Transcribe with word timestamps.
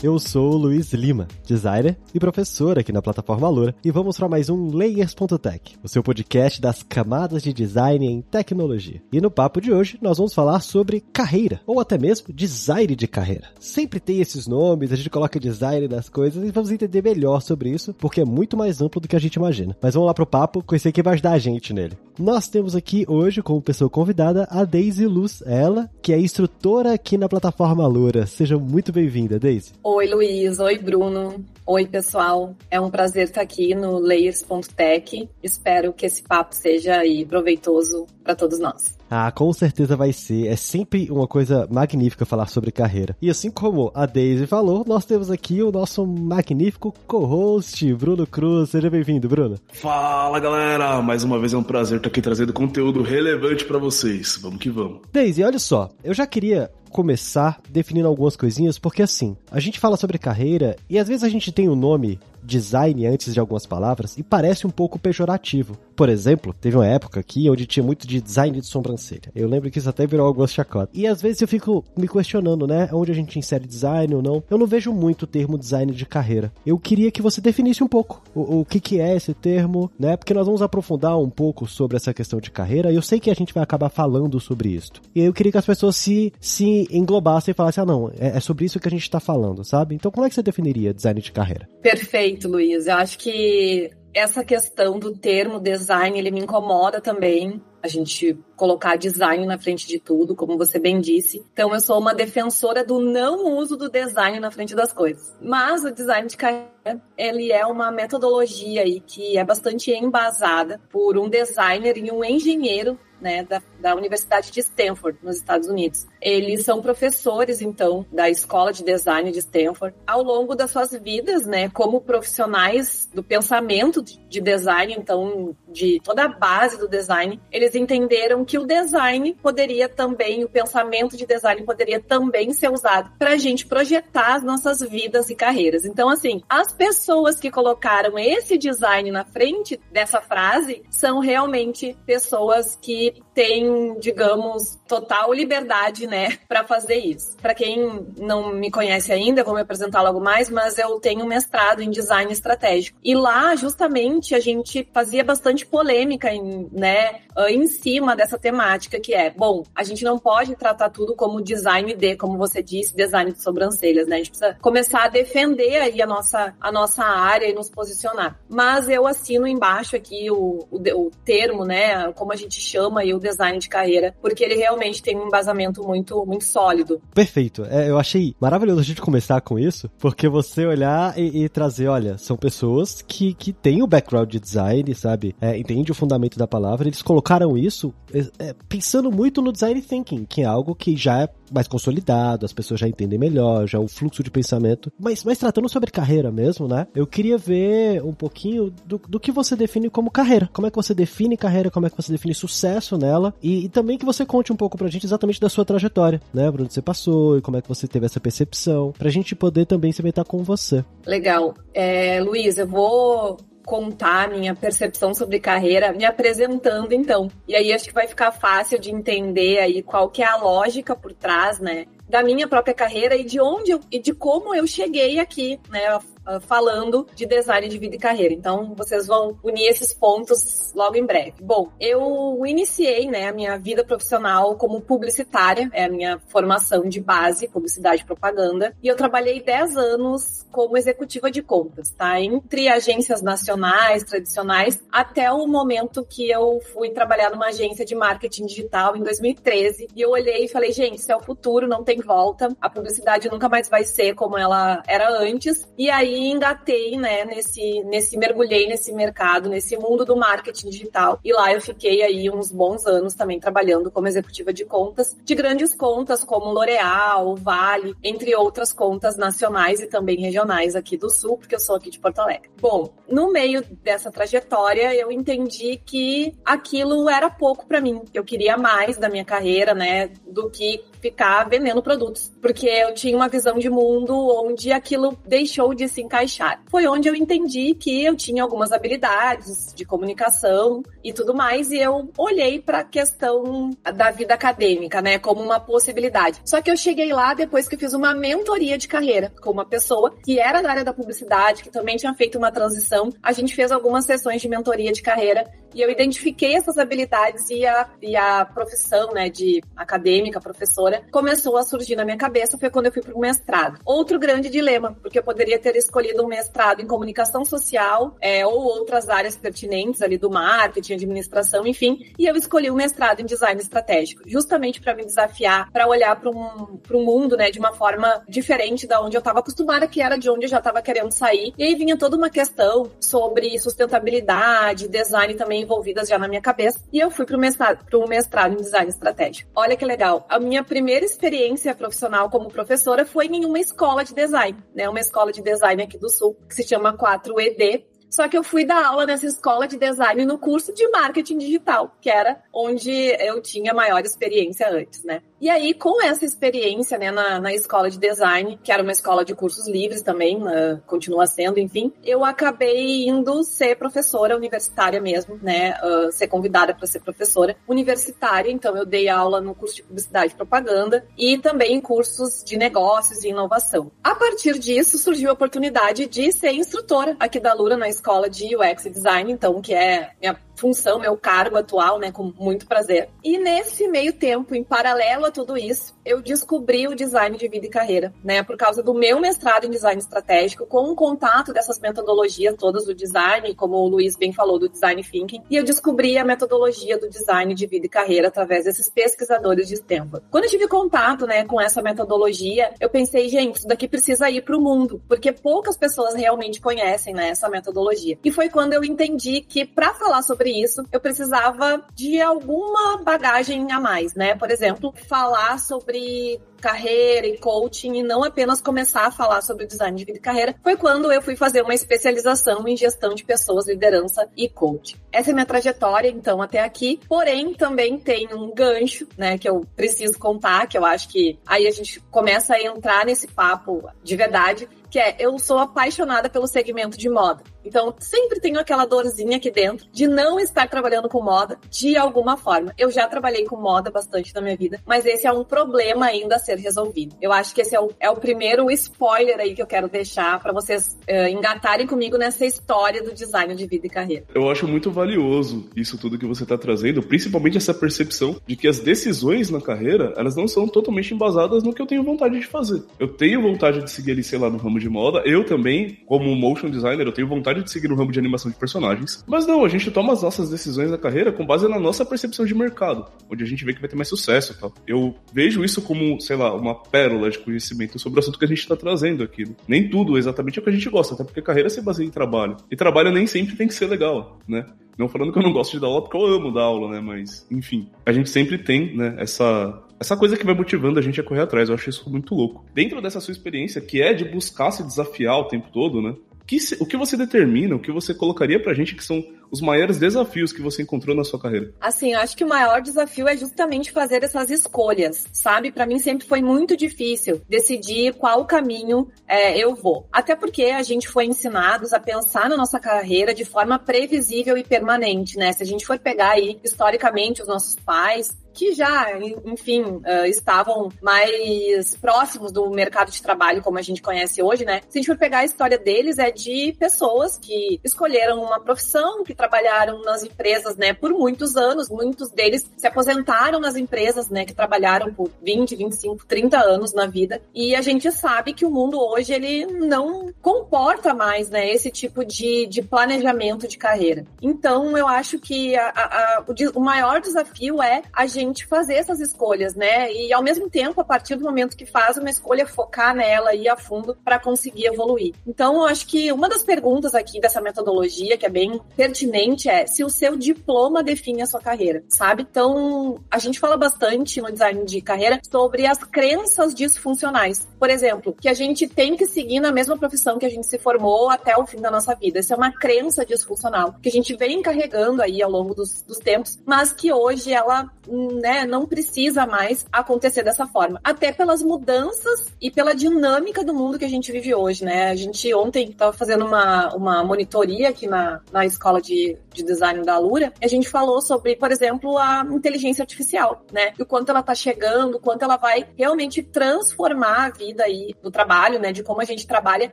Eu 0.00 0.16
sou 0.20 0.52
o 0.52 0.56
Luiz 0.56 0.92
Lima, 0.92 1.26
designer 1.44 1.98
e 2.14 2.20
professor 2.20 2.78
aqui 2.78 2.92
na 2.92 3.02
plataforma 3.02 3.48
Lura, 3.48 3.74
e 3.84 3.90
vamos 3.90 4.16
para 4.16 4.28
mais 4.28 4.48
um 4.48 4.70
Layers.tech, 4.72 5.76
o 5.82 5.88
seu 5.88 6.04
podcast 6.04 6.60
das 6.60 6.84
camadas 6.84 7.42
de 7.42 7.52
design 7.52 8.06
em 8.06 8.20
tecnologia. 8.20 9.02
E 9.12 9.20
no 9.20 9.28
papo 9.28 9.60
de 9.60 9.72
hoje 9.72 9.98
nós 10.00 10.18
vamos 10.18 10.32
falar 10.32 10.60
sobre 10.60 11.02
carreira, 11.12 11.60
ou 11.66 11.80
até 11.80 11.98
mesmo 11.98 12.32
design 12.32 12.94
de 12.94 13.08
carreira. 13.08 13.48
Sempre 13.58 13.98
tem 13.98 14.20
esses 14.20 14.46
nomes, 14.46 14.92
a 14.92 14.96
gente 14.96 15.10
coloca 15.10 15.40
design 15.40 15.88
nas 15.88 16.08
coisas 16.08 16.44
e 16.44 16.52
vamos 16.52 16.70
entender 16.70 17.02
melhor 17.02 17.42
sobre 17.42 17.70
isso, 17.70 17.92
porque 17.94 18.20
é 18.20 18.24
muito 18.24 18.56
mais 18.56 18.80
amplo 18.80 19.00
do 19.00 19.08
que 19.08 19.16
a 19.16 19.20
gente 19.20 19.34
imagina. 19.34 19.76
Mas 19.82 19.94
vamos 19.94 20.06
lá 20.06 20.14
pro 20.14 20.24
papo, 20.24 20.62
conhecer 20.62 20.92
quem 20.92 21.02
vai 21.02 21.14
ajudar 21.14 21.32
a 21.32 21.38
gente 21.40 21.74
nele. 21.74 21.98
Nós 22.16 22.48
temos 22.48 22.76
aqui 22.76 23.04
hoje 23.08 23.42
como 23.42 23.62
pessoa 23.62 23.90
convidada 23.90 24.46
a 24.50 24.64
Daisy 24.64 25.06
Luz, 25.06 25.42
ela 25.44 25.90
que 26.00 26.12
é 26.12 26.20
instrutora 26.20 26.92
aqui 26.92 27.18
na 27.18 27.28
plataforma 27.28 27.86
Lura. 27.86 28.26
Seja 28.26 28.56
muito 28.58 28.92
bem-vinda, 28.92 29.38
Daisy. 29.38 29.72
Oi, 29.90 30.06
Luiz. 30.06 30.60
Oi, 30.60 30.78
Bruno. 30.78 31.42
Oi, 31.64 31.86
pessoal. 31.86 32.54
É 32.70 32.78
um 32.78 32.90
prazer 32.90 33.24
estar 33.24 33.40
aqui 33.40 33.74
no 33.74 33.98
Layers.tech. 33.98 35.30
Espero 35.42 35.94
que 35.94 36.04
esse 36.04 36.22
papo 36.22 36.54
seja 36.54 36.98
aí 36.98 37.24
proveitoso 37.24 38.06
para 38.22 38.34
todos 38.34 38.58
nós. 38.58 38.97
Ah, 39.10 39.30
com 39.30 39.52
certeza 39.52 39.96
vai 39.96 40.12
ser. 40.12 40.46
É 40.46 40.56
sempre 40.56 41.10
uma 41.10 41.26
coisa 41.26 41.66
magnífica 41.70 42.26
falar 42.26 42.46
sobre 42.46 42.70
carreira. 42.70 43.16
E 43.20 43.30
assim 43.30 43.50
como 43.50 43.90
a 43.94 44.04
Daisy 44.04 44.46
falou, 44.46 44.84
nós 44.86 45.04
temos 45.04 45.30
aqui 45.30 45.62
o 45.62 45.72
nosso 45.72 46.06
magnífico 46.06 46.94
co-host, 47.06 47.94
Bruno 47.94 48.26
Cruz. 48.26 48.70
Seja 48.70 48.90
bem-vindo, 48.90 49.28
Bruno. 49.28 49.56
Fala, 49.72 50.38
galera! 50.38 51.00
Mais 51.00 51.24
uma 51.24 51.38
vez 51.38 51.54
é 51.54 51.56
um 51.56 51.62
prazer 51.62 51.98
estar 51.98 52.08
aqui 52.08 52.20
trazendo 52.20 52.52
conteúdo 52.52 53.02
relevante 53.02 53.64
para 53.64 53.78
vocês. 53.78 54.38
Vamos 54.42 54.58
que 54.58 54.70
vamos. 54.70 55.00
Daisy, 55.12 55.42
olha 55.42 55.58
só. 55.58 55.88
Eu 56.04 56.12
já 56.12 56.26
queria 56.26 56.70
começar 56.88 57.60
definindo 57.68 58.08
algumas 58.08 58.36
coisinhas, 58.36 58.78
porque 58.78 59.02
assim, 59.02 59.36
a 59.50 59.60
gente 59.60 59.78
fala 59.78 59.96
sobre 59.96 60.18
carreira 60.18 60.76
e 60.88 60.98
às 60.98 61.08
vezes 61.08 61.22
a 61.22 61.28
gente 61.28 61.52
tem 61.52 61.68
o 61.68 61.72
um 61.72 61.76
nome 61.76 62.18
design 62.48 63.06
antes 63.06 63.34
de 63.34 63.38
algumas 63.38 63.66
palavras 63.66 64.16
e 64.16 64.22
parece 64.22 64.66
um 64.66 64.70
pouco 64.70 64.98
pejorativo. 64.98 65.76
Por 65.94 66.08
exemplo, 66.08 66.54
teve 66.58 66.76
uma 66.76 66.86
época 66.86 67.20
aqui 67.20 67.50
onde 67.50 67.66
tinha 67.66 67.84
muito 67.84 68.06
de 68.06 68.20
design 68.20 68.58
de 68.60 68.66
sobrancelha. 68.66 69.30
Eu 69.34 69.48
lembro 69.48 69.70
que 69.70 69.78
isso 69.78 69.88
até 69.88 70.06
virou 70.06 70.26
algumas 70.26 70.52
chacotas. 70.52 70.90
E 70.94 71.06
às 71.06 71.20
vezes 71.20 71.42
eu 71.42 71.48
fico 71.48 71.84
me 71.96 72.08
questionando, 72.08 72.66
né? 72.66 72.88
Onde 72.92 73.12
a 73.12 73.14
gente 73.14 73.38
insere 73.38 73.66
design 73.66 74.14
ou 74.14 74.22
não. 74.22 74.42
Eu 74.48 74.56
não 74.56 74.66
vejo 74.66 74.92
muito 74.92 75.22
o 75.22 75.26
termo 75.26 75.58
design 75.58 75.92
de 75.92 76.06
carreira. 76.06 76.52
Eu 76.64 76.78
queria 76.78 77.10
que 77.10 77.20
você 77.20 77.40
definisse 77.40 77.84
um 77.84 77.88
pouco 77.88 78.22
o, 78.34 78.60
o 78.60 78.64
que, 78.64 78.80
que 78.80 79.00
é 79.00 79.16
esse 79.16 79.34
termo, 79.34 79.90
né? 79.98 80.16
Porque 80.16 80.32
nós 80.32 80.46
vamos 80.46 80.62
aprofundar 80.62 81.18
um 81.18 81.28
pouco 81.28 81.66
sobre 81.66 81.96
essa 81.96 82.14
questão 82.14 82.40
de 82.40 82.50
carreira 82.50 82.90
e 82.90 82.94
eu 82.94 83.02
sei 83.02 83.20
que 83.20 83.30
a 83.30 83.34
gente 83.34 83.52
vai 83.52 83.62
acabar 83.62 83.88
falando 83.88 84.40
sobre 84.40 84.70
isso. 84.70 84.92
E 85.14 85.20
eu 85.20 85.32
queria 85.32 85.52
que 85.52 85.58
as 85.58 85.66
pessoas 85.66 85.96
se, 85.96 86.32
se 86.40 86.86
englobassem 86.90 87.52
e 87.52 87.54
falassem, 87.54 87.82
ah, 87.82 87.86
não, 87.86 88.10
é, 88.18 88.36
é 88.36 88.40
sobre 88.40 88.64
isso 88.64 88.80
que 88.80 88.88
a 88.88 88.90
gente 88.90 89.02
está 89.02 89.20
falando, 89.20 89.64
sabe? 89.64 89.94
Então 89.94 90.10
como 90.10 90.24
é 90.24 90.28
que 90.28 90.34
você 90.34 90.42
definiria 90.42 90.94
design 90.94 91.20
de 91.20 91.32
carreira? 91.32 91.68
Perfeito 91.82 92.37
Perfeito, 92.38 92.48
Luiz. 92.48 92.86
Eu 92.86 92.94
acho 92.94 93.18
que 93.18 93.90
essa 94.14 94.44
questão 94.44 94.98
do 94.98 95.16
termo 95.16 95.58
design, 95.58 96.16
ele 96.16 96.30
me 96.30 96.40
incomoda 96.40 97.00
também. 97.00 97.60
A 97.82 97.88
gente 97.88 98.36
colocar 98.56 98.96
design 98.96 99.44
na 99.46 99.58
frente 99.58 99.86
de 99.86 99.98
tudo, 99.98 100.34
como 100.34 100.56
você 100.56 100.78
bem 100.78 101.00
disse. 101.00 101.44
Então, 101.52 101.72
eu 101.72 101.80
sou 101.80 101.98
uma 101.98 102.14
defensora 102.14 102.84
do 102.84 103.00
não 103.00 103.56
uso 103.56 103.76
do 103.76 103.88
design 103.88 104.40
na 104.40 104.50
frente 104.50 104.74
das 104.74 104.92
coisas. 104.92 105.32
Mas 105.40 105.84
o 105.84 105.92
design 105.92 106.28
de 106.28 106.36
carreira, 106.36 107.02
ele 107.16 107.52
é 107.52 107.64
uma 107.66 107.90
metodologia 107.90 108.82
aí 108.82 109.00
que 109.00 109.36
é 109.36 109.44
bastante 109.44 109.90
embasada 109.92 110.80
por 110.90 111.16
um 111.18 111.28
designer 111.28 111.96
e 111.98 112.10
um 112.10 112.24
engenheiro 112.24 112.98
né, 113.20 113.44
da, 113.44 113.62
da 113.80 113.94
Universidade 113.94 114.50
de 114.50 114.60
Stanford, 114.60 115.18
nos 115.22 115.36
Estados 115.36 115.68
Unidos. 115.68 116.06
Eles 116.20 116.64
são 116.64 116.82
professores, 116.82 117.60
então, 117.60 118.04
da 118.12 118.28
Escola 118.28 118.72
de 118.72 118.84
Design 118.84 119.30
de 119.30 119.38
Stanford. 119.38 119.96
Ao 120.06 120.22
longo 120.22 120.54
das 120.54 120.70
suas 120.70 120.90
vidas, 120.92 121.46
né, 121.46 121.68
como 121.68 122.00
profissionais 122.00 123.08
do 123.12 123.22
pensamento 123.22 124.02
de 124.02 124.40
design, 124.40 124.94
então, 124.98 125.56
de 125.68 126.00
toda 126.02 126.24
a 126.24 126.28
base 126.28 126.78
do 126.78 126.88
design, 126.88 127.40
eles 127.50 127.74
entenderam 127.74 128.44
que 128.44 128.58
o 128.58 128.66
design 128.66 129.34
poderia 129.42 129.88
também, 129.88 130.44
o 130.44 130.48
pensamento 130.48 131.16
de 131.16 131.26
design 131.26 131.62
poderia 131.62 132.00
também 132.00 132.52
ser 132.52 132.70
usado 132.70 133.12
para 133.18 133.32
a 133.32 133.36
gente 133.36 133.66
projetar 133.66 134.36
as 134.36 134.42
nossas 134.42 134.80
vidas 134.80 135.30
e 135.30 135.34
carreiras. 135.34 135.84
Então, 135.84 136.08
assim, 136.08 136.42
as 136.48 136.72
pessoas 136.72 137.38
que 137.38 137.50
colocaram 137.50 138.18
esse 138.18 138.58
design 138.58 139.10
na 139.10 139.24
frente 139.24 139.80
dessa 139.92 140.20
frase 140.20 140.82
são 140.90 141.20
realmente 141.20 141.96
pessoas 142.06 142.76
que 142.80 143.07
têm, 143.34 143.98
digamos, 143.98 144.78
total 144.86 145.32
liberdade, 145.32 146.06
né, 146.06 146.38
para 146.48 146.64
fazer 146.64 146.96
isso. 146.96 147.36
Para 147.36 147.54
quem 147.54 148.06
não 148.18 148.52
me 148.52 148.70
conhece 148.70 149.12
ainda, 149.12 149.44
vou 149.44 149.54
me 149.54 149.60
apresentar 149.60 150.02
logo 150.02 150.20
mais, 150.20 150.50
mas 150.50 150.78
eu 150.78 150.98
tenho 151.00 151.26
mestrado 151.26 151.80
em 151.80 151.90
design 151.90 152.32
estratégico. 152.32 152.98
E 153.02 153.14
lá, 153.14 153.54
justamente, 153.56 154.34
a 154.34 154.40
gente 154.40 154.88
fazia 154.92 155.24
bastante 155.24 155.66
polêmica 155.66 156.32
em, 156.32 156.68
né, 156.72 157.20
em 157.48 157.66
cima 157.66 158.16
dessa 158.16 158.38
temática 158.38 158.98
que 159.00 159.14
é, 159.14 159.30
bom, 159.30 159.62
a 159.74 159.82
gente 159.82 160.04
não 160.04 160.18
pode 160.18 160.56
tratar 160.56 160.90
tudo 160.90 161.14
como 161.14 161.40
design 161.40 161.94
de, 161.94 162.16
como 162.16 162.36
você 162.36 162.62
disse, 162.62 162.94
design 162.94 163.32
de 163.32 163.42
sobrancelhas, 163.42 164.06
né? 164.06 164.16
A 164.16 164.18
gente 164.18 164.30
precisa 164.30 164.56
começar 164.60 165.04
a 165.04 165.08
defender 165.08 165.76
aí 165.76 166.02
a 166.02 166.06
nossa, 166.06 166.54
a 166.60 166.72
nossa 166.72 167.04
área 167.04 167.46
e 167.46 167.54
nos 167.54 167.70
posicionar. 167.70 168.38
Mas 168.48 168.88
eu 168.88 169.06
assino 169.06 169.46
embaixo 169.46 169.96
aqui 169.96 170.30
o, 170.30 170.66
o, 170.70 171.06
o 171.06 171.10
termo, 171.24 171.64
né, 171.64 172.12
como 172.12 172.32
a 172.32 172.36
gente 172.36 172.60
chama 172.60 172.97
aí 172.98 173.14
o 173.14 173.18
design 173.18 173.58
de 173.58 173.68
carreira, 173.68 174.14
porque 174.20 174.44
ele 174.44 174.54
realmente 174.54 175.02
tem 175.02 175.16
um 175.16 175.26
embasamento 175.26 175.82
muito, 175.82 176.24
muito 176.26 176.44
sólido. 176.44 177.00
Perfeito. 177.14 177.64
É, 177.64 177.88
eu 177.88 177.98
achei 177.98 178.34
maravilhoso 178.40 178.80
a 178.80 178.84
gente 178.84 179.00
começar 179.00 179.40
com 179.40 179.58
isso, 179.58 179.90
porque 179.98 180.28
você 180.28 180.66
olhar 180.66 181.18
e, 181.18 181.44
e 181.44 181.48
trazer, 181.48 181.88
olha, 181.88 182.18
são 182.18 182.36
pessoas 182.36 183.02
que, 183.02 183.34
que 183.34 183.52
têm 183.52 183.82
o 183.82 183.86
background 183.86 184.30
de 184.30 184.40
design, 184.40 184.94
sabe? 184.94 185.34
É, 185.40 185.56
entende 185.56 185.92
o 185.92 185.94
fundamento 185.94 186.38
da 186.38 186.46
palavra, 186.46 186.88
eles 186.88 187.02
colocaram 187.02 187.56
isso 187.56 187.94
é, 188.12 188.48
é, 188.48 188.54
pensando 188.68 189.10
muito 189.10 189.40
no 189.42 189.52
design 189.52 189.80
thinking, 189.80 190.24
que 190.24 190.42
é 190.42 190.44
algo 190.44 190.74
que 190.74 190.96
já 190.96 191.22
é 191.22 191.28
mais 191.50 191.68
consolidado, 191.68 192.44
as 192.44 192.52
pessoas 192.52 192.80
já 192.80 192.88
entendem 192.88 193.18
melhor, 193.18 193.66
já 193.66 193.78
um 193.78 193.88
fluxo 193.88 194.22
de 194.22 194.30
pensamento. 194.30 194.92
Mas, 194.98 195.24
mas 195.24 195.38
tratando 195.38 195.68
sobre 195.68 195.90
carreira 195.90 196.30
mesmo, 196.30 196.68
né? 196.68 196.86
Eu 196.94 197.06
queria 197.06 197.38
ver 197.38 198.02
um 198.02 198.12
pouquinho 198.12 198.72
do, 198.84 199.00
do 199.08 199.20
que 199.20 199.32
você 199.32 199.56
define 199.56 199.90
como 199.90 200.10
carreira. 200.10 200.48
Como 200.52 200.66
é 200.66 200.70
que 200.70 200.76
você 200.76 200.94
define 200.94 201.36
carreira, 201.36 201.70
como 201.70 201.86
é 201.86 201.90
que 201.90 201.96
você 201.96 202.12
define 202.12 202.34
sucesso 202.34 202.96
nela 202.96 203.34
e, 203.42 203.64
e 203.64 203.68
também 203.68 203.98
que 203.98 204.04
você 204.04 204.24
conte 204.24 204.52
um 204.52 204.56
pouco 204.56 204.76
pra 204.76 204.88
gente 204.88 205.06
exatamente 205.06 205.40
da 205.40 205.48
sua 205.48 205.64
trajetória, 205.64 206.20
né? 206.32 206.50
Por 206.50 206.62
onde 206.62 206.72
você 206.72 206.82
passou 206.82 207.38
e 207.38 207.40
como 207.40 207.56
é 207.56 207.62
que 207.62 207.68
você 207.68 207.86
teve 207.86 208.06
essa 208.06 208.20
percepção, 208.20 208.92
pra 208.96 209.10
gente 209.10 209.34
poder 209.34 209.66
também 209.66 209.92
se 209.92 210.02
meter 210.02 210.24
com 210.24 210.42
você. 210.42 210.84
Legal. 211.06 211.54
É, 211.72 212.20
Luiz, 212.20 212.58
eu 212.58 212.66
vou 212.66 213.38
contar 213.68 214.30
minha 214.30 214.54
percepção 214.54 215.12
sobre 215.12 215.38
carreira 215.38 215.92
me 215.92 216.02
apresentando 216.02 216.94
então. 216.94 217.30
E 217.46 217.54
aí 217.54 217.70
acho 217.70 217.84
que 217.84 217.92
vai 217.92 218.08
ficar 218.08 218.32
fácil 218.32 218.78
de 218.78 218.90
entender 218.90 219.58
aí 219.58 219.82
qual 219.82 220.08
que 220.08 220.22
é 220.22 220.26
a 220.26 220.36
lógica 220.36 220.96
por 220.96 221.12
trás, 221.12 221.60
né, 221.60 221.84
da 222.08 222.22
minha 222.22 222.48
própria 222.48 222.72
carreira 222.72 223.14
e 223.14 223.24
de 223.24 223.38
onde 223.38 223.72
eu, 223.72 223.80
e 223.92 223.98
de 223.98 224.14
como 224.14 224.54
eu 224.54 224.66
cheguei 224.66 225.18
aqui, 225.18 225.60
né, 225.68 225.98
ah, 226.28 226.40
falando 226.40 227.06
de 227.14 227.24
design 227.24 227.66
de 227.68 227.78
vida 227.78 227.96
e 227.96 227.98
carreira. 227.98 228.34
Então, 228.34 228.74
vocês 228.76 229.06
vão 229.06 229.38
unir 229.42 229.66
esses 229.66 229.94
pontos 229.94 230.74
logo 230.74 230.94
em 230.94 231.06
breve. 231.06 231.36
Bom, 231.40 231.70
eu 231.80 232.44
iniciei, 232.44 233.06
né, 233.06 233.28
a 233.28 233.32
minha 233.32 233.56
vida 233.56 233.82
profissional 233.82 234.54
como 234.56 234.82
publicitária, 234.82 235.70
é 235.72 235.84
a 235.84 235.88
minha 235.88 236.18
formação 236.28 236.86
de 236.86 237.00
base, 237.00 237.48
publicidade 237.48 238.02
e 238.02 238.04
propaganda, 238.04 238.76
e 238.82 238.88
eu 238.88 238.94
trabalhei 238.94 239.42
10 239.42 239.78
anos 239.78 240.46
como 240.52 240.76
executiva 240.76 241.30
de 241.30 241.40
contas, 241.40 241.90
tá? 241.92 242.20
Entre 242.20 242.68
agências 242.68 243.22
nacionais, 243.22 244.04
tradicionais, 244.04 244.82
até 244.92 245.32
o 245.32 245.46
momento 245.46 246.04
que 246.04 246.30
eu 246.30 246.60
fui 246.74 246.90
trabalhar 246.90 247.30
numa 247.30 247.46
agência 247.46 247.86
de 247.86 247.94
marketing 247.94 248.44
digital 248.44 248.94
em 248.96 249.02
2013, 249.02 249.88
e 249.96 250.00
eu 250.02 250.10
olhei 250.10 250.44
e 250.44 250.48
falei, 250.48 250.72
gente, 250.72 250.98
isso 250.98 251.10
é 251.10 251.16
o 251.16 251.22
futuro, 251.22 251.66
não 251.66 251.82
tem 251.82 252.00
volta, 252.00 252.54
a 252.60 252.68
publicidade 252.68 253.30
nunca 253.30 253.48
mais 253.48 253.66
vai 253.66 253.84
ser 253.84 254.14
como 254.14 254.36
ela 254.36 254.82
era 254.86 255.08
antes, 255.08 255.66
e 255.78 255.88
aí 255.88 256.17
engatei, 256.18 256.96
né, 256.96 257.24
nesse, 257.24 257.82
nesse, 257.84 258.16
mergulhei 258.16 258.66
nesse 258.66 258.92
mercado, 258.92 259.48
nesse 259.48 259.76
mundo 259.76 260.04
do 260.04 260.16
marketing 260.16 260.70
digital. 260.70 261.18
E 261.24 261.32
lá 261.32 261.52
eu 261.52 261.60
fiquei 261.60 262.02
aí 262.02 262.30
uns 262.30 262.50
bons 262.50 262.86
anos 262.86 263.14
também 263.14 263.38
trabalhando 263.40 263.90
como 263.90 264.08
executiva 264.08 264.52
de 264.52 264.64
contas, 264.64 265.16
de 265.22 265.34
grandes 265.34 265.74
contas 265.74 266.24
como 266.24 266.52
L'Oréal, 266.52 267.36
Vale, 267.36 267.94
entre 268.02 268.34
outras 268.34 268.72
contas 268.72 269.16
nacionais 269.16 269.80
e 269.80 269.86
também 269.86 270.20
regionais 270.20 270.74
aqui 270.74 270.96
do 270.96 271.10
Sul, 271.10 271.38
porque 271.38 271.54
eu 271.54 271.60
sou 271.60 271.76
aqui 271.76 271.90
de 271.90 271.98
Porto 271.98 272.20
Alegre. 272.20 272.50
Bom, 272.60 272.92
no 273.08 273.30
meio 273.32 273.62
dessa 273.82 274.10
trajetória, 274.10 274.94
eu 274.94 275.10
entendi 275.10 275.80
que 275.84 276.34
aquilo 276.44 277.08
era 277.08 277.30
pouco 277.30 277.66
para 277.66 277.80
mim. 277.80 278.02
Eu 278.12 278.24
queria 278.24 278.56
mais 278.56 278.96
da 278.96 279.08
minha 279.08 279.24
carreira, 279.24 279.74
né, 279.74 280.10
do 280.26 280.50
que 280.50 280.84
ficar 281.00 281.48
vendendo 281.48 281.82
produtos, 281.82 282.32
porque 282.40 282.66
eu 282.66 282.94
tinha 282.94 283.16
uma 283.16 283.28
visão 283.28 283.58
de 283.58 283.70
mundo 283.70 284.14
onde 284.44 284.72
aquilo 284.72 285.16
deixou 285.26 285.74
de 285.74 285.88
se 285.88 286.02
encaixar. 286.02 286.62
Foi 286.70 286.86
onde 286.86 287.08
eu 287.08 287.14
entendi 287.14 287.74
que 287.74 288.04
eu 288.04 288.16
tinha 288.16 288.42
algumas 288.42 288.72
habilidades 288.72 289.72
de 289.74 289.84
comunicação 289.84 290.82
e 291.02 291.12
tudo 291.12 291.34
mais, 291.34 291.70
e 291.70 291.78
eu 291.78 292.10
olhei 292.16 292.60
para 292.60 292.80
a 292.80 292.84
questão 292.84 293.70
da 293.94 294.10
vida 294.10 294.34
acadêmica, 294.34 295.00
né, 295.00 295.18
como 295.18 295.40
uma 295.42 295.60
possibilidade. 295.60 296.40
Só 296.44 296.60
que 296.60 296.70
eu 296.70 296.76
cheguei 296.76 297.12
lá 297.12 297.34
depois 297.34 297.68
que 297.68 297.76
fiz 297.76 297.92
uma 297.92 298.14
mentoria 298.14 298.76
de 298.76 298.88
carreira 298.88 299.32
com 299.40 299.50
uma 299.50 299.64
pessoa 299.64 300.14
que 300.24 300.38
era 300.38 300.62
da 300.62 300.70
área 300.70 300.84
da 300.84 300.92
publicidade, 300.92 301.62
que 301.62 301.70
também 301.70 301.96
tinha 301.96 302.14
feito 302.14 302.38
uma 302.38 302.50
transição. 302.50 303.10
A 303.22 303.32
gente 303.32 303.54
fez 303.54 303.70
algumas 303.70 304.04
sessões 304.04 304.40
de 304.40 304.48
mentoria 304.48 304.92
de 304.92 305.02
carreira 305.02 305.44
e 305.74 305.80
eu 305.82 305.90
identifiquei 305.90 306.54
essas 306.54 306.78
habilidades 306.78 307.50
e 307.50 307.66
a, 307.66 307.88
e 308.00 308.16
a 308.16 308.44
profissão, 308.44 309.12
né, 309.12 309.28
de 309.28 309.62
acadêmica, 309.76 310.40
professora, 310.40 310.87
começou 311.10 311.56
a 311.56 311.62
surgir 311.62 311.96
na 311.96 312.04
minha 312.04 312.16
cabeça. 312.16 312.58
Foi 312.58 312.70
quando 312.70 312.86
eu 312.86 312.92
fui 312.92 313.02
para 313.02 313.14
o 313.14 313.20
mestrado. 313.20 313.78
Outro 313.84 314.18
grande 314.18 314.48
dilema, 314.48 314.96
porque 315.00 315.18
eu 315.18 315.22
poderia 315.22 315.58
ter 315.58 315.76
escolhido 315.76 316.24
um 316.24 316.28
mestrado 316.28 316.80
em 316.80 316.86
comunicação 316.86 317.44
social 317.44 318.16
é, 318.20 318.46
ou 318.46 318.60
outras 318.60 319.08
áreas 319.08 319.36
pertinentes 319.36 320.02
ali 320.02 320.18
do 320.18 320.30
marketing, 320.30 320.94
administração, 320.94 321.66
enfim. 321.66 321.98
E 322.18 322.26
eu 322.26 322.34
escolhi 322.36 322.70
o 322.70 322.74
um 322.74 322.76
mestrado 322.76 323.20
em 323.20 323.26
design 323.26 323.60
estratégico, 323.60 324.22
justamente 324.26 324.80
para 324.80 324.94
me 324.94 325.04
desafiar, 325.04 325.70
para 325.72 325.86
olhar 325.86 326.18
para 326.18 326.30
um, 326.30 326.80
um 326.92 327.04
mundo, 327.04 327.36
né, 327.36 327.50
de 327.50 327.58
uma 327.58 327.72
forma 327.72 328.22
diferente 328.28 328.86
da 328.86 329.00
onde 329.00 329.16
eu 329.16 329.20
estava 329.20 329.40
acostumada, 329.40 329.86
que 329.86 330.00
era 330.00 330.16
de 330.16 330.30
onde 330.30 330.46
eu 330.46 330.50
já 330.50 330.58
estava 330.58 330.82
querendo 330.82 331.12
sair. 331.12 331.52
E 331.56 331.64
aí 331.64 331.74
vinha 331.74 331.96
toda 331.96 332.16
uma 332.16 332.30
questão 332.30 332.90
sobre 333.00 333.58
sustentabilidade, 333.58 334.88
design 334.88 335.34
também 335.34 335.62
envolvidas 335.62 336.08
já 336.08 336.18
na 336.18 336.28
minha 336.28 336.40
cabeça. 336.40 336.80
E 336.92 336.98
eu 336.98 337.10
fui 337.10 337.24
para 337.24 337.36
o 337.36 337.40
mestrado, 337.40 337.84
mestrado 338.08 338.52
em 338.52 338.56
design 338.56 338.88
estratégico. 338.88 339.50
Olha 339.54 339.76
que 339.76 339.84
legal. 339.84 340.26
A 340.28 340.38
minha 340.38 340.62
primeira 340.62 340.77
experiência 340.86 341.74
profissional 341.74 342.30
como 342.30 342.48
professora 342.48 343.04
foi 343.04 343.26
em 343.26 343.44
uma 343.44 343.58
escola 343.58 344.04
de 344.04 344.14
design, 344.14 344.58
né? 344.74 344.88
Uma 344.88 345.00
escola 345.00 345.32
de 345.32 345.42
design 345.42 345.82
aqui 345.82 345.98
do 345.98 346.10
Sul, 346.10 346.36
que 346.48 346.54
se 346.54 346.66
chama 346.66 346.96
4ED, 346.96 347.84
só 348.10 348.26
que 348.28 348.36
eu 348.36 348.42
fui 348.42 348.64
dar 348.64 348.86
aula 348.86 349.06
nessa 349.06 349.26
escola 349.26 349.68
de 349.68 349.76
design 349.76 350.24
no 350.24 350.38
curso 350.38 350.72
de 350.72 350.88
marketing 350.90 351.38
digital, 351.38 351.96
que 352.00 352.10
era 352.10 352.42
onde 352.52 352.90
eu 352.90 353.40
tinha 353.42 353.74
maior 353.74 354.02
experiência 354.04 354.70
antes, 354.70 355.04
né? 355.04 355.22
E 355.40 355.48
aí, 355.48 355.72
com 355.72 356.02
essa 356.02 356.24
experiência, 356.24 356.98
né, 356.98 357.10
na, 357.10 357.40
na 357.40 357.54
escola 357.54 357.88
de 357.88 357.98
design, 357.98 358.58
que 358.62 358.72
era 358.72 358.82
uma 358.82 358.92
escola 358.92 359.24
de 359.24 359.34
cursos 359.34 359.68
livres 359.68 360.02
também, 360.02 360.40
continua 360.86 361.26
sendo, 361.26 361.60
enfim, 361.60 361.92
eu 362.02 362.24
acabei 362.24 363.08
indo 363.08 363.44
ser 363.44 363.76
professora 363.76 364.36
universitária 364.36 365.00
mesmo, 365.00 365.38
né, 365.40 365.78
uh, 365.82 366.10
ser 366.10 366.26
convidada 366.26 366.74
para 366.74 366.86
ser 366.86 367.00
professora 367.00 367.56
universitária. 367.68 368.50
Então, 368.50 368.76
eu 368.76 368.84
dei 368.84 369.08
aula 369.08 369.40
no 369.40 369.54
curso 369.54 369.76
de 369.76 369.82
publicidade 369.84 370.32
e 370.32 370.36
propaganda 370.36 371.06
e 371.16 371.38
também 371.38 371.74
em 371.74 371.80
cursos 371.80 372.42
de 372.44 372.56
negócios 372.56 373.22
e 373.22 373.28
inovação. 373.28 373.92
A 374.02 374.14
partir 374.14 374.58
disso, 374.58 374.98
surgiu 374.98 375.30
a 375.30 375.34
oportunidade 375.34 376.06
de 376.06 376.32
ser 376.32 376.52
instrutora 376.52 377.16
aqui 377.20 377.38
da 377.38 377.54
Lura 377.54 377.76
na 377.76 377.88
escola 377.88 378.28
de 378.28 378.56
UX 378.56 378.84
Design, 378.84 379.30
então, 379.30 379.60
que 379.60 379.74
é 379.74 380.10
minha 380.20 380.34
função, 380.58 380.98
meu 380.98 381.16
cargo 381.16 381.56
atual, 381.56 381.98
né, 381.98 382.10
com 382.10 382.32
muito 382.38 382.66
prazer. 382.66 383.08
E 383.22 383.38
nesse 383.38 383.88
meio 383.88 384.12
tempo, 384.12 384.54
em 384.54 384.64
paralelo 384.64 385.26
a 385.26 385.30
tudo 385.30 385.56
isso, 385.56 385.96
eu 386.04 386.20
descobri 386.20 386.86
o 386.88 386.94
design 386.94 387.36
de 387.36 387.48
vida 387.48 387.66
e 387.66 387.70
carreira, 387.70 388.12
né, 388.22 388.42
por 388.42 388.56
causa 388.56 388.82
do 388.82 388.94
meu 388.94 389.20
mestrado 389.20 389.66
em 389.66 389.70
design 389.70 389.98
estratégico, 390.00 390.66
com 390.66 390.90
o 390.90 390.94
contato 390.94 391.52
dessas 391.52 391.78
metodologias 391.78 392.54
todas 392.56 392.86
do 392.86 392.94
design, 392.94 393.54
como 393.54 393.76
o 393.76 393.88
Luiz 393.88 394.16
bem 394.16 394.32
falou, 394.32 394.58
do 394.58 394.68
design 394.68 395.02
thinking, 395.02 395.42
e 395.50 395.56
eu 395.56 395.64
descobri 395.64 396.18
a 396.18 396.24
metodologia 396.24 396.98
do 396.98 397.08
design 397.08 397.54
de 397.54 397.66
vida 397.66 397.86
e 397.86 397.88
carreira 397.88 398.28
através 398.28 398.64
desses 398.64 398.88
pesquisadores 398.88 399.68
de 399.68 399.74
Stanford. 399.74 400.26
Quando 400.30 400.44
eu 400.44 400.50
tive 400.50 400.66
contato, 400.66 401.26
né, 401.26 401.44
com 401.44 401.60
essa 401.60 401.80
metodologia, 401.82 402.72
eu 402.80 402.88
pensei, 402.88 403.28
gente, 403.28 403.56
isso 403.56 403.68
daqui 403.68 403.86
precisa 403.86 404.28
ir 404.30 404.42
para 404.42 404.56
o 404.56 404.60
mundo, 404.60 405.00
porque 405.08 405.32
poucas 405.32 405.76
pessoas 405.76 406.14
realmente 406.14 406.60
conhecem, 406.60 407.14
né, 407.14 407.28
essa 407.30 407.48
metodologia. 407.48 408.18
E 408.24 408.30
foi 408.30 408.48
quando 408.48 408.72
eu 408.72 408.84
entendi 408.84 409.40
que 409.40 409.64
para 409.64 409.94
falar 409.94 410.22
sobre 410.22 410.47
sobre 410.48 410.62
isso, 410.62 410.82
eu 410.90 411.00
precisava 411.00 411.82
de 411.94 412.20
alguma 412.20 413.02
bagagem 413.02 413.70
a 413.70 413.80
mais, 413.80 414.14
né? 414.14 414.34
Por 414.34 414.50
exemplo, 414.50 414.94
falar 415.08 415.58
sobre 415.58 416.40
carreira 416.60 417.26
e 417.26 417.38
coaching 417.38 417.94
e 417.98 418.02
não 418.02 418.24
apenas 418.24 418.60
começar 418.60 419.06
a 419.06 419.10
falar 419.10 419.40
sobre 419.42 419.66
design 419.66 419.96
de 419.96 420.04
vida 420.04 420.18
e 420.18 420.20
carreira, 420.20 420.56
foi 420.62 420.76
quando 420.76 421.12
eu 421.12 421.22
fui 421.22 421.36
fazer 421.36 421.62
uma 421.62 421.74
especialização 421.74 422.66
em 422.66 422.76
gestão 422.76 423.14
de 423.14 423.24
pessoas, 423.24 423.68
liderança 423.68 424.28
e 424.36 424.48
coaching. 424.48 424.96
Essa 425.12 425.30
é 425.30 425.32
minha 425.32 425.46
trajetória, 425.46 426.08
então, 426.08 426.42
até 426.42 426.60
aqui. 426.60 427.00
Porém, 427.08 427.54
também 427.54 427.98
tem 427.98 428.28
um 428.34 428.52
gancho, 428.52 429.06
né, 429.16 429.38
que 429.38 429.48
eu 429.48 429.64
preciso 429.76 430.18
contar, 430.18 430.66
que 430.66 430.76
eu 430.76 430.84
acho 430.84 431.08
que 431.08 431.38
aí 431.46 431.66
a 431.66 431.70
gente 431.70 432.00
começa 432.10 432.54
a 432.54 432.62
entrar 432.62 433.06
nesse 433.06 433.28
papo 433.28 433.88
de 434.02 434.16
verdade, 434.16 434.68
que 434.90 434.98
é 434.98 435.16
eu 435.18 435.38
sou 435.38 435.58
apaixonada 435.58 436.28
pelo 436.28 436.46
segmento 436.46 436.98
de 436.98 437.08
moda. 437.08 437.42
Então, 437.68 437.94
sempre 437.98 438.40
tenho 438.40 438.58
aquela 438.58 438.86
dorzinha 438.86 439.36
aqui 439.36 439.50
dentro 439.50 439.86
de 439.92 440.06
não 440.06 440.40
estar 440.40 440.68
trabalhando 440.68 441.08
com 441.08 441.22
moda 441.22 441.58
de 441.70 441.96
alguma 441.96 442.36
forma. 442.36 442.72
Eu 442.78 442.90
já 442.90 443.06
trabalhei 443.06 443.44
com 443.44 443.56
moda 443.56 443.90
bastante 443.90 444.34
na 444.34 444.40
minha 444.40 444.56
vida, 444.56 444.80
mas 444.86 445.04
esse 445.04 445.26
é 445.26 445.32
um 445.32 445.44
problema 445.44 446.06
ainda 446.06 446.36
a 446.36 446.38
ser 446.38 446.56
resolvido. 446.56 447.14
Eu 447.20 447.30
acho 447.30 447.54
que 447.54 447.60
esse 447.60 447.76
é 447.76 447.80
o, 447.80 447.90
é 448.00 448.08
o 448.08 448.16
primeiro 448.16 448.70
spoiler 448.70 449.38
aí 449.38 449.54
que 449.54 449.60
eu 449.60 449.66
quero 449.66 449.88
deixar 449.88 450.40
para 450.40 450.52
vocês 450.52 450.98
uh, 451.08 451.28
engatarem 451.28 451.86
comigo 451.86 452.16
nessa 452.16 452.46
história 452.46 453.02
do 453.02 453.12
design 453.12 453.54
de 453.54 453.66
vida 453.66 453.86
e 453.86 453.90
carreira. 453.90 454.24
Eu 454.34 454.50
acho 454.50 454.66
muito 454.66 454.90
valioso 454.90 455.68
isso 455.76 455.98
tudo 455.98 456.18
que 456.18 456.26
você 456.26 456.44
está 456.44 456.56
trazendo, 456.56 457.02
principalmente 457.02 457.58
essa 457.58 457.74
percepção 457.74 458.40
de 458.46 458.56
que 458.56 458.66
as 458.66 458.80
decisões 458.80 459.50
na 459.50 459.60
carreira, 459.60 460.14
elas 460.16 460.34
não 460.34 460.48
são 460.48 460.66
totalmente 460.66 461.12
embasadas 461.12 461.62
no 461.62 461.74
que 461.74 461.82
eu 461.82 461.86
tenho 461.86 462.02
vontade 462.02 462.38
de 462.38 462.46
fazer. 462.46 462.82
Eu 462.98 463.08
tenho 463.08 463.42
vontade 463.42 463.82
de 463.82 463.90
seguir 463.90 464.12
ali, 464.12 464.24
sei 464.24 464.38
lá, 464.38 464.48
no 464.48 464.56
ramo 464.56 464.80
de 464.80 464.88
moda. 464.88 465.22
Eu 465.26 465.44
também, 465.44 465.98
como 466.06 466.34
motion 466.34 466.70
designer, 466.70 467.06
eu 467.06 467.12
tenho 467.12 467.28
vontade 467.28 467.57
de 467.62 467.70
seguir 467.70 467.88
no 467.88 467.94
ramo 467.94 468.12
de 468.12 468.18
animação 468.18 468.50
de 468.50 468.56
personagens. 468.56 469.24
Mas 469.26 469.46
não, 469.46 469.64
a 469.64 469.68
gente 469.68 469.90
toma 469.90 470.12
as 470.12 470.22
nossas 470.22 470.50
decisões 470.50 470.90
na 470.90 470.98
carreira 470.98 471.32
com 471.32 471.46
base 471.46 471.68
na 471.68 471.78
nossa 471.78 472.04
percepção 472.04 472.44
de 472.44 472.54
mercado, 472.54 473.06
onde 473.30 473.42
a 473.42 473.46
gente 473.46 473.64
vê 473.64 473.72
que 473.72 473.80
vai 473.80 473.88
ter 473.88 473.96
mais 473.96 474.08
sucesso 474.08 474.52
e 474.52 474.56
tal. 474.56 474.72
Eu 474.86 475.14
vejo 475.32 475.64
isso 475.64 475.82
como, 475.82 476.20
sei 476.20 476.36
lá, 476.36 476.54
uma 476.54 476.74
pérola 476.74 477.30
de 477.30 477.38
conhecimento 477.38 477.98
sobre 477.98 478.18
o 478.18 478.20
assunto 478.20 478.38
que 478.38 478.44
a 478.44 478.48
gente 478.48 478.60
está 478.60 478.76
trazendo 478.76 479.22
aqui. 479.22 479.44
Nem 479.66 479.88
tudo 479.88 480.18
exatamente 480.18 480.58
é 480.58 480.60
o 480.60 480.64
que 480.64 480.70
a 480.70 480.72
gente 480.72 480.88
gosta, 480.90 481.14
até 481.14 481.24
porque 481.24 481.42
carreira 481.42 481.70
se 481.70 481.82
baseia 481.82 482.06
em 482.06 482.10
trabalho. 482.10 482.56
E 482.70 482.76
trabalho 482.76 483.10
nem 483.10 483.26
sempre 483.26 483.56
tem 483.56 483.68
que 483.68 483.74
ser 483.74 483.86
legal, 483.86 484.38
né? 484.46 484.66
Não 484.98 485.08
falando 485.08 485.32
que 485.32 485.38
eu 485.38 485.42
não 485.42 485.52
gosto 485.52 485.72
de 485.72 485.80
dar 485.80 485.86
aula, 485.86 486.02
porque 486.02 486.16
eu 486.16 486.26
amo 486.26 486.52
dar 486.52 486.62
aula, 486.62 486.90
né? 486.90 487.00
Mas, 487.00 487.46
enfim, 487.48 487.88
a 488.04 488.12
gente 488.12 488.28
sempre 488.28 488.58
tem, 488.58 488.96
né, 488.96 489.14
essa, 489.18 489.80
essa 490.00 490.16
coisa 490.16 490.36
que 490.36 490.44
vai 490.44 490.54
motivando 490.54 490.98
a 490.98 491.02
gente 491.02 491.20
a 491.20 491.24
correr 491.24 491.42
atrás. 491.42 491.68
Eu 491.68 491.76
acho 491.76 491.88
isso 491.88 492.10
muito 492.10 492.34
louco. 492.34 492.64
Dentro 492.74 493.00
dessa 493.00 493.20
sua 493.20 493.30
experiência, 493.30 493.80
que 493.80 494.02
é 494.02 494.12
de 494.12 494.24
buscar 494.24 494.72
se 494.72 494.82
desafiar 494.82 495.38
o 495.38 495.44
tempo 495.44 495.68
todo, 495.72 496.02
né? 496.02 496.16
Que, 496.48 496.56
o 496.80 496.86
que 496.86 496.96
você 496.96 497.14
determina, 497.14 497.76
o 497.76 497.78
que 497.78 497.92
você 497.92 498.14
colocaria 498.14 498.58
pra 498.58 498.72
gente 498.72 498.94
que 498.94 499.04
são 499.04 499.22
os 499.50 499.60
maiores 499.60 499.98
desafios 499.98 500.52
que 500.52 500.62
você 500.62 500.82
encontrou 500.82 501.14
na 501.14 501.24
sua 501.24 501.40
carreira? 501.40 501.72
Assim, 501.80 502.12
eu 502.12 502.20
acho 502.20 502.36
que 502.36 502.44
o 502.44 502.48
maior 502.48 502.80
desafio 502.80 503.28
é 503.28 503.36
justamente 503.36 503.90
fazer 503.90 504.22
essas 504.22 504.50
escolhas, 504.50 505.26
sabe? 505.32 505.70
Para 505.70 505.86
mim 505.86 505.98
sempre 505.98 506.26
foi 506.26 506.42
muito 506.42 506.76
difícil 506.76 507.40
decidir 507.48 508.14
qual 508.14 508.44
caminho 508.44 509.08
é, 509.26 509.56
eu 509.58 509.74
vou. 509.74 510.06
Até 510.12 510.34
porque 510.34 510.64
a 510.64 510.82
gente 510.82 511.08
foi 511.08 511.26
ensinados 511.26 511.92
a 511.92 512.00
pensar 512.00 512.48
na 512.48 512.56
nossa 512.56 512.78
carreira 512.78 513.34
de 513.34 513.44
forma 513.44 513.78
previsível 513.78 514.56
e 514.56 514.64
permanente, 514.64 515.36
né? 515.36 515.52
Se 515.52 515.62
a 515.62 515.66
gente 515.66 515.86
for 515.86 515.98
pegar 515.98 516.30
aí 516.30 516.58
historicamente 516.62 517.42
os 517.42 517.48
nossos 517.48 517.76
pais, 517.76 518.36
que 518.58 518.74
já, 518.74 519.06
enfim, 519.44 519.82
uh, 519.82 520.26
estavam 520.26 520.90
mais 521.00 521.96
próximos 521.96 522.50
do 522.50 522.68
mercado 522.70 523.08
de 523.12 523.22
trabalho 523.22 523.62
como 523.62 523.78
a 523.78 523.82
gente 523.82 524.02
conhece 524.02 524.42
hoje, 524.42 524.64
né? 524.64 524.80
Se 524.88 524.98
a 524.98 525.00
gente 525.00 525.06
for 525.06 525.16
pegar 525.16 525.38
a 525.38 525.44
história 525.44 525.78
deles, 525.78 526.18
é 526.18 526.32
de 526.32 526.74
pessoas 526.76 527.38
que 527.38 527.80
escolheram 527.84 528.42
uma 528.42 528.58
profissão, 528.58 529.22
que 529.22 529.32
trabalharam 529.38 530.02
nas 530.02 530.24
empresas, 530.24 530.76
né, 530.76 530.92
por 530.92 531.10
muitos 531.10 531.56
anos, 531.56 531.88
muitos 531.88 532.28
deles 532.30 532.68
se 532.76 532.86
aposentaram 532.86 533.60
nas 533.60 533.76
empresas, 533.76 534.28
né, 534.28 534.44
que 534.44 534.52
trabalharam 534.52 535.14
por 535.14 535.30
20, 535.40 535.76
25, 535.76 536.26
30 536.26 536.58
anos 536.58 536.92
na 536.92 537.06
vida. 537.06 537.40
E 537.54 537.76
a 537.76 537.80
gente 537.80 538.10
sabe 538.10 538.52
que 538.52 538.66
o 538.66 538.70
mundo 538.70 539.00
hoje, 539.00 539.32
ele 539.32 539.64
não 539.66 540.34
comporta 540.42 541.14
mais, 541.14 541.48
né, 541.48 541.70
esse 541.70 541.88
tipo 541.88 542.24
de, 542.24 542.66
de 542.66 542.82
planejamento 542.82 543.68
de 543.68 543.78
carreira. 543.78 544.26
Então, 544.42 544.98
eu 544.98 545.06
acho 545.06 545.38
que 545.38 545.76
a, 545.76 545.88
a, 545.88 546.02
a, 546.02 546.44
o, 546.46 546.78
o 546.80 546.82
maior 546.82 547.20
desafio 547.20 547.80
é 547.80 548.02
a 548.12 548.26
gente 548.26 548.66
fazer 548.66 548.94
essas 548.94 549.20
escolhas, 549.20 549.76
né, 549.76 550.12
e 550.12 550.32
ao 550.32 550.42
mesmo 550.42 550.68
tempo, 550.68 551.00
a 551.00 551.04
partir 551.04 551.36
do 551.36 551.44
momento 551.44 551.76
que 551.76 551.86
faz 551.86 552.16
uma 552.16 552.28
escolha, 552.28 552.66
focar 552.66 553.14
nela 553.14 553.54
e 553.54 553.68
a 553.68 553.76
fundo 553.76 554.16
para 554.24 554.40
conseguir 554.40 554.86
evoluir. 554.86 555.32
Então, 555.46 555.76
eu 555.76 555.84
acho 555.84 556.08
que 556.08 556.32
uma 556.32 556.48
das 556.48 556.64
perguntas 556.64 557.14
aqui 557.14 557.40
dessa 557.40 557.60
metodologia, 557.60 558.36
que 558.36 558.44
é 558.44 558.48
bem 558.48 558.80
pertinente, 558.96 559.27
pertinente 559.28 559.68
é 559.68 559.86
se 559.86 560.02
o 560.02 560.10
seu 560.10 560.36
diploma 560.36 561.02
define 561.02 561.42
a 561.42 561.46
sua 561.46 561.60
carreira, 561.60 562.02
sabe? 562.08 562.46
Então, 562.48 563.20
a 563.30 563.38
gente 563.38 563.60
fala 563.60 563.76
bastante 563.76 564.40
no 564.40 564.50
design 564.50 564.84
de 564.84 565.00
carreira 565.00 565.40
sobre 565.50 565.86
as 565.86 565.98
crenças 565.98 566.74
disfuncionais. 566.74 567.66
Por 567.78 567.90
exemplo, 567.90 568.34
que 568.40 568.48
a 568.48 568.54
gente 568.54 568.88
tem 568.88 569.16
que 569.16 569.26
seguir 569.26 569.60
na 569.60 569.70
mesma 569.70 569.96
profissão 569.96 570.38
que 570.38 570.46
a 570.46 570.50
gente 570.50 570.66
se 570.66 570.78
formou 570.78 571.30
até 571.30 571.56
o 571.56 571.66
fim 571.66 571.80
da 571.80 571.90
nossa 571.90 572.14
vida. 572.14 572.40
Isso 572.40 572.52
é 572.52 572.56
uma 572.56 572.72
crença 572.72 573.24
disfuncional 573.24 573.94
que 574.02 574.08
a 574.08 574.12
gente 574.12 574.34
vem 574.34 574.62
carregando 574.62 575.22
aí 575.22 575.42
ao 575.42 575.50
longo 575.50 575.74
dos, 575.74 576.02
dos 576.02 576.18
tempos, 576.18 576.58
mas 576.64 576.92
que 576.92 577.12
hoje 577.12 577.52
ela 577.52 577.90
né, 578.06 578.64
não 578.64 578.86
precisa 578.86 579.46
mais 579.46 579.86
acontecer 579.92 580.42
dessa 580.42 580.66
forma. 580.66 581.00
Até 581.04 581.32
pelas 581.32 581.62
mudanças 581.62 582.52
e 582.60 582.70
pela 582.70 582.94
dinâmica 582.94 583.64
do 583.64 583.74
mundo 583.74 583.98
que 583.98 584.04
a 584.04 584.08
gente 584.08 584.32
vive 584.32 584.54
hoje, 584.54 584.84
né? 584.84 585.10
A 585.10 585.16
gente 585.16 585.52
ontem 585.54 585.90
estava 585.90 586.12
fazendo 586.12 586.44
uma, 586.44 586.94
uma 586.94 587.24
monitoria 587.24 587.88
aqui 587.90 588.06
na, 588.06 588.40
na 588.52 588.64
escola 588.64 589.00
de, 589.00 589.17
de 589.52 589.62
design 589.62 590.02
da 590.04 590.18
Lura, 590.18 590.52
e 590.60 590.64
a 590.64 590.68
gente 590.68 590.88
falou 590.88 591.20
sobre, 591.20 591.56
por 591.56 591.70
exemplo, 591.70 592.16
a 592.18 592.46
inteligência 592.50 593.02
artificial, 593.02 593.64
né? 593.72 593.92
E 593.98 594.02
o 594.02 594.06
quanto 594.06 594.30
ela 594.30 594.40
está 594.40 594.54
chegando, 594.54 595.16
o 595.16 595.20
quanto 595.20 595.42
ela 595.42 595.56
vai 595.56 595.88
realmente 595.96 596.42
transformar 596.42 597.46
a 597.46 597.50
vida 597.50 597.84
aí 597.84 598.14
do 598.22 598.30
trabalho, 598.30 598.78
né? 598.78 598.92
De 598.92 599.02
como 599.02 599.20
a 599.20 599.24
gente 599.24 599.46
trabalha 599.46 599.92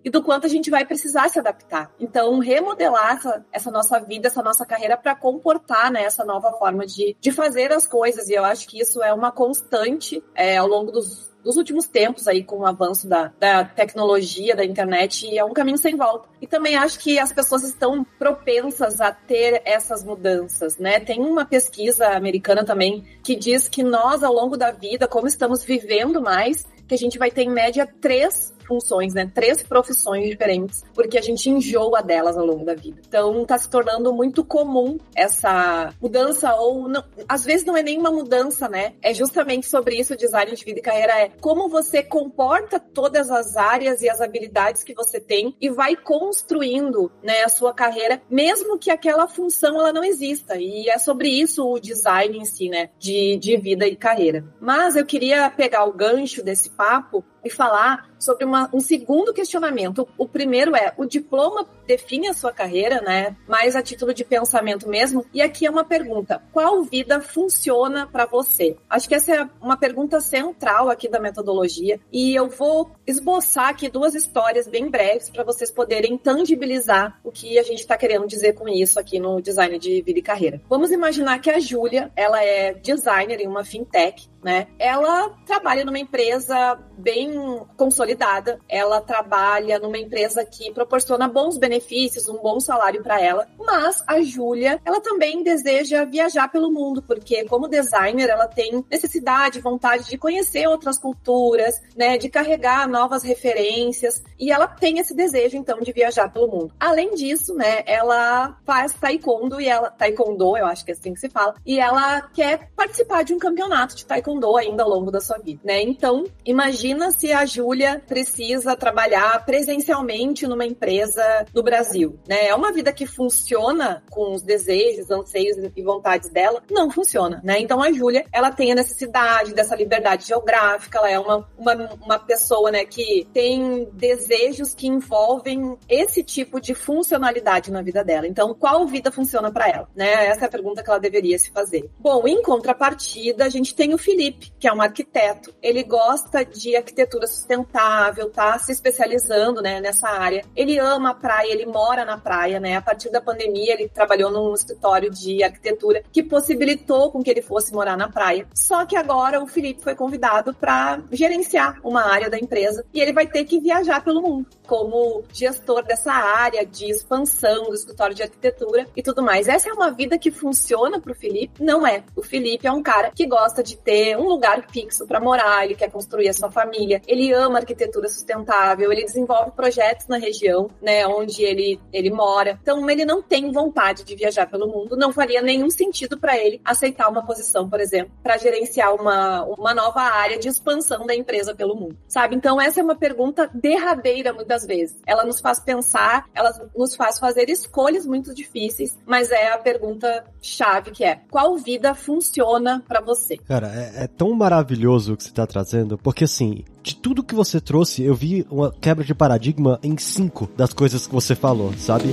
e 0.03 0.09
do 0.09 0.21
quanto 0.21 0.45
a 0.45 0.49
gente 0.49 0.69
vai 0.69 0.85
precisar 0.85 1.29
se 1.29 1.39
adaptar. 1.39 1.91
Então, 1.99 2.39
remodelar 2.39 3.15
essa, 3.15 3.45
essa 3.51 3.71
nossa 3.71 3.99
vida, 3.99 4.27
essa 4.27 4.43
nossa 4.43 4.65
carreira 4.65 4.97
para 4.97 5.15
comportar, 5.15 5.91
né? 5.91 6.03
Essa 6.03 6.23
nova 6.23 6.51
forma 6.53 6.85
de, 6.85 7.15
de 7.19 7.31
fazer 7.31 7.71
as 7.71 7.87
coisas. 7.87 8.29
E 8.29 8.33
eu 8.33 8.43
acho 8.43 8.67
que 8.67 8.79
isso 8.79 9.01
é 9.03 9.13
uma 9.13 9.31
constante 9.31 10.23
é, 10.35 10.57
ao 10.57 10.67
longo 10.67 10.91
dos 10.91 11.34
dos 11.45 11.57
últimos 11.57 11.87
tempos 11.87 12.27
aí 12.27 12.43
com 12.43 12.57
o 12.57 12.65
avanço 12.65 13.07
da, 13.07 13.31
da 13.39 13.63
tecnologia, 13.63 14.55
da 14.55 14.65
internet, 14.65 15.27
e 15.27 15.37
é 15.37 15.45
um 15.45 15.53
caminho 15.53 15.77
sem 15.77 15.95
volta. 15.95 16.27
E 16.41 16.47
também 16.47 16.75
acho 16.75 16.97
que 16.97 17.19
as 17.19 17.31
pessoas 17.31 17.63
estão 17.63 18.03
propensas 18.17 18.99
a 18.99 19.11
ter 19.11 19.61
essas 19.63 20.03
mudanças, 20.03 20.79
né? 20.79 20.99
Tem 20.99 21.21
uma 21.21 21.45
pesquisa 21.45 22.07
americana 22.07 22.65
também 22.65 23.05
que 23.23 23.35
diz 23.35 23.69
que 23.69 23.83
nós, 23.83 24.23
ao 24.23 24.33
longo 24.33 24.57
da 24.57 24.71
vida, 24.71 25.07
como 25.07 25.27
estamos 25.27 25.63
vivendo 25.63 26.19
mais, 26.19 26.65
que 26.87 26.95
a 26.95 26.97
gente 26.97 27.19
vai 27.19 27.29
ter 27.29 27.43
em 27.43 27.51
média 27.51 27.87
três 28.01 28.54
funções, 28.65 29.13
né? 29.13 29.29
Três 29.33 29.63
profissões 29.63 30.29
diferentes, 30.29 30.83
porque 30.93 31.17
a 31.17 31.21
gente 31.21 31.49
enjoa 31.49 32.01
delas 32.01 32.37
ao 32.37 32.45
longo 32.45 32.65
da 32.65 32.75
vida. 32.75 33.01
Então, 33.07 33.41
está 33.41 33.57
se 33.57 33.69
tornando 33.69 34.13
muito 34.13 34.43
comum 34.43 34.97
essa 35.15 35.93
mudança, 36.01 36.53
ou 36.55 36.87
não, 36.87 37.03
às 37.27 37.43
vezes 37.43 37.65
não 37.65 37.77
é 37.77 37.83
nenhuma 37.83 38.11
mudança, 38.11 38.67
né? 38.67 38.93
É 39.01 39.13
justamente 39.13 39.67
sobre 39.67 39.95
isso 39.95 40.13
o 40.13 40.17
design 40.17 40.53
de 40.53 40.63
vida 40.63 40.79
e 40.79 40.81
carreira 40.81 41.13
é 41.19 41.31
como 41.41 41.69
você 41.69 42.03
comporta 42.03 42.79
todas 42.79 43.29
as 43.29 43.55
áreas 43.55 44.01
e 44.01 44.09
as 44.09 44.21
habilidades 44.21 44.83
que 44.83 44.93
você 44.93 45.19
tem 45.19 45.55
e 45.59 45.69
vai 45.69 45.95
construindo, 45.95 47.11
né, 47.23 47.43
a 47.43 47.49
sua 47.49 47.73
carreira, 47.73 48.21
mesmo 48.29 48.77
que 48.77 48.91
aquela 48.91 49.27
função 49.27 49.79
ela 49.79 49.93
não 49.93 50.03
exista. 50.03 50.57
E 50.57 50.89
é 50.89 50.97
sobre 50.97 51.29
isso 51.29 51.65
o 51.65 51.79
design 51.79 52.37
em 52.37 52.45
si, 52.45 52.69
né, 52.69 52.89
de, 52.97 53.37
de 53.37 53.57
vida 53.57 53.87
e 53.87 53.95
carreira. 53.95 54.45
Mas 54.59 54.95
eu 54.95 55.05
queria 55.05 55.49
pegar 55.49 55.85
o 55.85 55.93
gancho 55.93 56.43
desse 56.43 56.69
papo 56.69 57.23
e 57.45 57.49
falar 57.49 58.09
sobre 58.19 58.43
uma, 58.43 58.69
um 58.73 58.79
segundo 58.79 59.33
questionamento. 59.33 60.07
O 60.17 60.27
primeiro 60.27 60.75
é: 60.75 60.93
o 60.97 61.05
diploma 61.05 61.67
define 61.85 62.27
a 62.27 62.33
sua 62.33 62.51
carreira, 62.51 63.01
né? 63.01 63.37
Mais 63.47 63.75
a 63.75 63.83
título 63.83 64.13
de 64.13 64.25
pensamento 64.25 64.89
mesmo. 64.89 65.25
E 65.31 65.41
aqui 65.41 65.65
é 65.65 65.69
uma 65.69 65.83
pergunta: 65.83 66.41
qual 66.51 66.83
vida 66.83 67.21
funciona 67.21 68.07
para 68.07 68.25
você? 68.25 68.75
Acho 68.89 69.07
que 69.07 69.15
essa 69.15 69.35
é 69.35 69.49
uma 69.61 69.77
pergunta 69.77 70.19
central 70.19 70.89
aqui 70.89 71.07
da 71.07 71.19
metodologia. 71.19 71.99
E 72.11 72.33
eu 72.33 72.49
vou 72.49 72.91
esboçar 73.05 73.69
aqui 73.69 73.87
duas 73.89 74.15
histórias 74.15 74.67
bem 74.67 74.89
breves 74.89 75.29
para 75.29 75.43
vocês 75.43 75.69
poderem 75.69 76.17
tangibilizar 76.17 77.19
o 77.23 77.31
que 77.31 77.59
a 77.59 77.63
gente 77.63 77.79
está 77.79 77.95
querendo 77.95 78.27
dizer 78.27 78.53
com 78.53 78.67
isso 78.67 78.99
aqui 78.99 79.19
no 79.19 79.39
design 79.39 79.77
de 79.77 80.01
vida 80.01 80.19
e 80.19 80.23
carreira. 80.23 80.61
Vamos 80.67 80.91
imaginar 80.91 81.39
que 81.39 81.51
a 81.51 81.59
Júlia, 81.59 82.11
ela 82.15 82.43
é 82.43 82.73
designer 82.73 83.39
em 83.39 83.47
uma 83.47 83.63
fintech, 83.63 84.27
né? 84.45 84.67
Ela 84.77 85.31
trabalha 85.43 85.83
numa 85.83 85.97
empresa 85.97 86.77
bem 86.95 87.33
consolidada. 87.75 88.59
Ela 88.69 89.01
trabalha 89.01 89.79
numa 89.79 89.97
empresa 89.97 90.45
que 90.45 90.71
proporciona 90.71 91.27
bons 91.27 91.57
benefícios, 91.57 92.29
um 92.29 92.37
bom 92.37 92.59
salário 92.59 93.01
para 93.01 93.19
ela. 93.19 93.47
Mas 93.57 94.03
a 94.05 94.21
Júlia, 94.21 94.79
ela 94.85 95.01
também 95.01 95.41
deseja 95.41 96.05
viajar 96.05 96.47
pelo 96.49 96.71
mundo, 96.71 97.01
porque 97.01 97.45
como 97.45 97.67
designer, 97.67 98.29
ela 98.29 98.47
tem 98.47 98.85
necessidade, 98.89 99.59
vontade 99.59 100.07
de 100.07 100.17
conhecer 100.17 100.67
outras 100.67 100.99
culturas, 100.99 101.81
né, 101.95 102.15
de 102.19 102.29
carregar 102.29 102.87
novas 102.87 103.23
referências, 103.23 104.23
e 104.39 104.51
ela 104.51 104.67
tem 104.67 104.99
esse 104.99 105.15
desejo 105.15 105.57
então 105.57 105.79
de 105.79 105.91
viajar 105.91 106.31
pelo 106.31 106.47
mundo. 106.47 106.71
Além 106.79 107.15
disso, 107.15 107.55
né, 107.55 107.81
ela 107.87 108.55
faz 108.63 108.93
taekwondo 108.93 109.59
e 109.59 109.67
ela 109.67 109.89
taekwondo, 109.89 110.55
eu 110.55 110.67
acho 110.67 110.85
que 110.85 110.91
é 110.91 110.93
assim 110.93 111.15
que 111.15 111.19
se 111.19 111.29
fala, 111.29 111.55
e 111.65 111.79
ela 111.79 112.21
quer 112.21 112.69
participar 112.75 113.23
de 113.23 113.33
um 113.33 113.39
campeonato 113.39 113.95
de 113.95 114.05
taekwondo 114.05 114.34
ainda 114.57 114.83
ao 114.83 114.89
longo 114.89 115.11
da 115.11 115.21
sua 115.21 115.37
vida, 115.37 115.61
né? 115.63 115.81
Então, 115.81 116.23
imagina 116.45 117.11
se 117.11 117.31
a 117.31 117.45
Júlia 117.45 118.01
precisa 118.07 118.75
trabalhar 118.75 119.45
presencialmente 119.45 120.47
numa 120.47 120.65
empresa 120.65 121.45
no 121.53 121.63
Brasil, 121.63 122.19
né? 122.27 122.47
É 122.47 122.55
uma 122.55 122.71
vida 122.71 122.91
que 122.91 123.05
funciona 123.05 124.03
com 124.09 124.33
os 124.33 124.41
desejos, 124.41 125.11
anseios 125.11 125.57
e 125.75 125.81
vontades 125.81 126.29
dela? 126.29 126.61
Não 126.69 126.89
funciona, 126.89 127.41
né? 127.43 127.59
Então 127.59 127.81
a 127.81 127.91
Júlia, 127.91 128.25
ela 128.31 128.51
tem 128.51 128.71
a 128.71 128.75
necessidade 128.75 129.53
dessa 129.53 129.75
liberdade 129.75 130.27
geográfica, 130.27 130.99
ela 130.99 131.09
é 131.09 131.19
uma, 131.19 131.47
uma, 131.57 131.73
uma 132.03 132.19
pessoa, 132.19 132.71
né, 132.71 132.85
que 132.85 133.27
tem 133.33 133.89
desejos 133.93 134.73
que 134.73 134.87
envolvem 134.87 135.77
esse 135.87 136.23
tipo 136.23 136.59
de 136.59 136.73
funcionalidade 136.73 137.71
na 137.71 137.81
vida 137.81 138.03
dela. 138.03 138.27
Então, 138.27 138.53
qual 138.53 138.85
vida 138.87 139.11
funciona 139.11 139.51
para 139.51 139.69
ela, 139.69 139.89
né? 139.95 140.27
Essa 140.27 140.45
é 140.45 140.47
a 140.47 140.51
pergunta 140.51 140.83
que 140.83 140.89
ela 140.89 140.99
deveria 140.99 141.37
se 141.37 141.51
fazer. 141.51 141.89
Bom, 141.99 142.27
em 142.27 142.41
contrapartida, 142.41 143.45
a 143.45 143.49
gente 143.49 143.75
tem 143.75 143.93
o 143.93 143.97
Felipe, 143.97 144.24
que 144.31 144.67
é 144.67 144.73
um 144.73 144.81
arquiteto. 144.81 145.53
Ele 145.61 145.83
gosta 145.83 146.43
de 146.43 146.75
arquitetura 146.75 147.27
sustentável, 147.27 148.29
tá 148.29 148.57
se 148.59 148.71
especializando, 148.71 149.61
né, 149.61 149.79
nessa 149.79 150.07
área. 150.09 150.43
Ele 150.55 150.77
ama 150.79 151.11
a 151.11 151.15
praia, 151.15 151.51
ele 151.51 151.65
mora 151.65 152.05
na 152.05 152.17
praia, 152.17 152.59
né? 152.59 152.75
A 152.75 152.81
partir 152.81 153.09
da 153.09 153.21
pandemia, 153.21 153.73
ele 153.73 153.89
trabalhou 153.89 154.31
num 154.31 154.53
escritório 154.53 155.09
de 155.09 155.43
arquitetura 155.43 156.03
que 156.11 156.23
possibilitou 156.23 157.11
com 157.11 157.23
que 157.23 157.29
ele 157.29 157.41
fosse 157.41 157.73
morar 157.73 157.97
na 157.97 158.09
praia. 158.09 158.47
Só 158.53 158.85
que 158.85 158.95
agora 158.95 159.41
o 159.41 159.47
Felipe 159.47 159.81
foi 159.81 159.95
convidado 159.95 160.53
para 160.53 161.01
gerenciar 161.11 161.79
uma 161.83 162.03
área 162.03 162.29
da 162.29 162.37
empresa 162.37 162.85
e 162.93 163.01
ele 163.01 163.13
vai 163.13 163.27
ter 163.27 163.45
que 163.45 163.59
viajar 163.59 164.03
pelo 164.03 164.21
mundo 164.21 164.47
como 164.65 165.23
gestor 165.31 165.83
dessa 165.83 166.11
área 166.11 166.65
de 166.65 166.89
expansão 166.89 167.65
do 167.65 167.75
escritório 167.75 168.15
de 168.15 168.23
arquitetura 168.23 168.87
e 168.95 169.03
tudo 169.03 169.23
mais. 169.23 169.47
Essa 169.47 169.69
é 169.69 169.73
uma 169.73 169.91
vida 169.91 170.17
que 170.17 170.31
funciona 170.31 170.99
para 170.99 171.11
o 171.11 171.15
Felipe? 171.15 171.63
Não 171.63 171.85
é. 171.85 172.03
O 172.15 172.21
Felipe 172.21 172.67
é 172.67 172.71
um 172.71 172.81
cara 172.81 173.11
que 173.11 173.25
gosta 173.25 173.61
de 173.61 173.77
ter 173.77 174.14
um 174.17 174.27
lugar 174.27 174.65
fixo 174.71 175.05
para 175.05 175.19
morar, 175.19 175.65
ele 175.65 175.75
quer 175.75 175.91
construir 175.91 176.29
a 176.29 176.33
sua 176.33 176.51
família, 176.51 177.01
ele 177.07 177.31
ama 177.33 177.59
arquitetura 177.59 178.07
sustentável, 178.07 178.91
ele 178.91 179.05
desenvolve 179.05 179.51
projetos 179.51 180.07
na 180.07 180.17
região, 180.17 180.69
né, 180.81 181.05
onde 181.07 181.43
ele, 181.43 181.79
ele 181.91 182.11
mora. 182.11 182.59
Então, 182.61 182.89
ele 182.89 183.05
não 183.05 183.21
tem 183.21 183.51
vontade 183.51 184.03
de 184.03 184.15
viajar 184.15 184.47
pelo 184.47 184.67
mundo, 184.67 184.97
não 184.97 185.11
faria 185.11 185.41
nenhum 185.41 185.69
sentido 185.69 186.17
para 186.17 186.37
ele 186.37 186.61
aceitar 186.63 187.09
uma 187.09 187.25
posição, 187.25 187.69
por 187.69 187.79
exemplo, 187.79 188.11
para 188.23 188.37
gerenciar 188.37 188.93
uma, 188.93 189.43
uma 189.43 189.73
nova 189.73 190.01
área 190.01 190.37
de 190.37 190.47
expansão 190.47 191.05
da 191.05 191.15
empresa 191.15 191.55
pelo 191.55 191.75
mundo, 191.75 191.97
sabe? 192.07 192.35
Então, 192.35 192.59
essa 192.59 192.79
é 192.79 192.83
uma 192.83 192.95
pergunta 192.95 193.49
derradeira 193.53 194.33
muitas 194.33 194.65
vezes. 194.65 195.01
Ela 195.05 195.25
nos 195.25 195.39
faz 195.39 195.59
pensar, 195.59 196.25
ela 196.33 196.51
nos 196.75 196.95
faz 196.95 197.19
fazer 197.19 197.49
escolhas 197.49 198.05
muito 198.05 198.33
difíceis, 198.33 198.97
mas 199.05 199.31
é 199.31 199.51
a 199.51 199.57
pergunta 199.57 200.23
chave 200.41 200.91
que 200.91 201.03
é: 201.03 201.21
qual 201.29 201.57
vida 201.57 201.93
funciona 201.93 202.83
para 202.87 203.01
você? 203.01 203.37
Cara, 203.37 203.67
é, 203.95 204.07
tão 204.07 204.33
maravilhoso 204.33 205.13
o 205.13 205.17
que 205.17 205.23
você 205.23 205.31
tá 205.31 205.47
trazendo, 205.47 205.97
porque 205.97 206.25
assim, 206.25 206.63
de 206.83 206.95
tudo 206.95 207.23
que 207.23 207.33
você 207.33 207.59
trouxe, 207.59 208.03
eu 208.03 208.13
vi 208.13 208.45
uma 208.49 208.71
quebra 208.71 209.03
de 209.03 209.15
paradigma 209.15 209.79
em 209.81 209.97
cinco 209.97 210.49
das 210.55 210.73
coisas 210.73 211.07
que 211.07 211.13
você 211.13 211.35
falou, 211.35 211.73
sabe? 211.77 212.05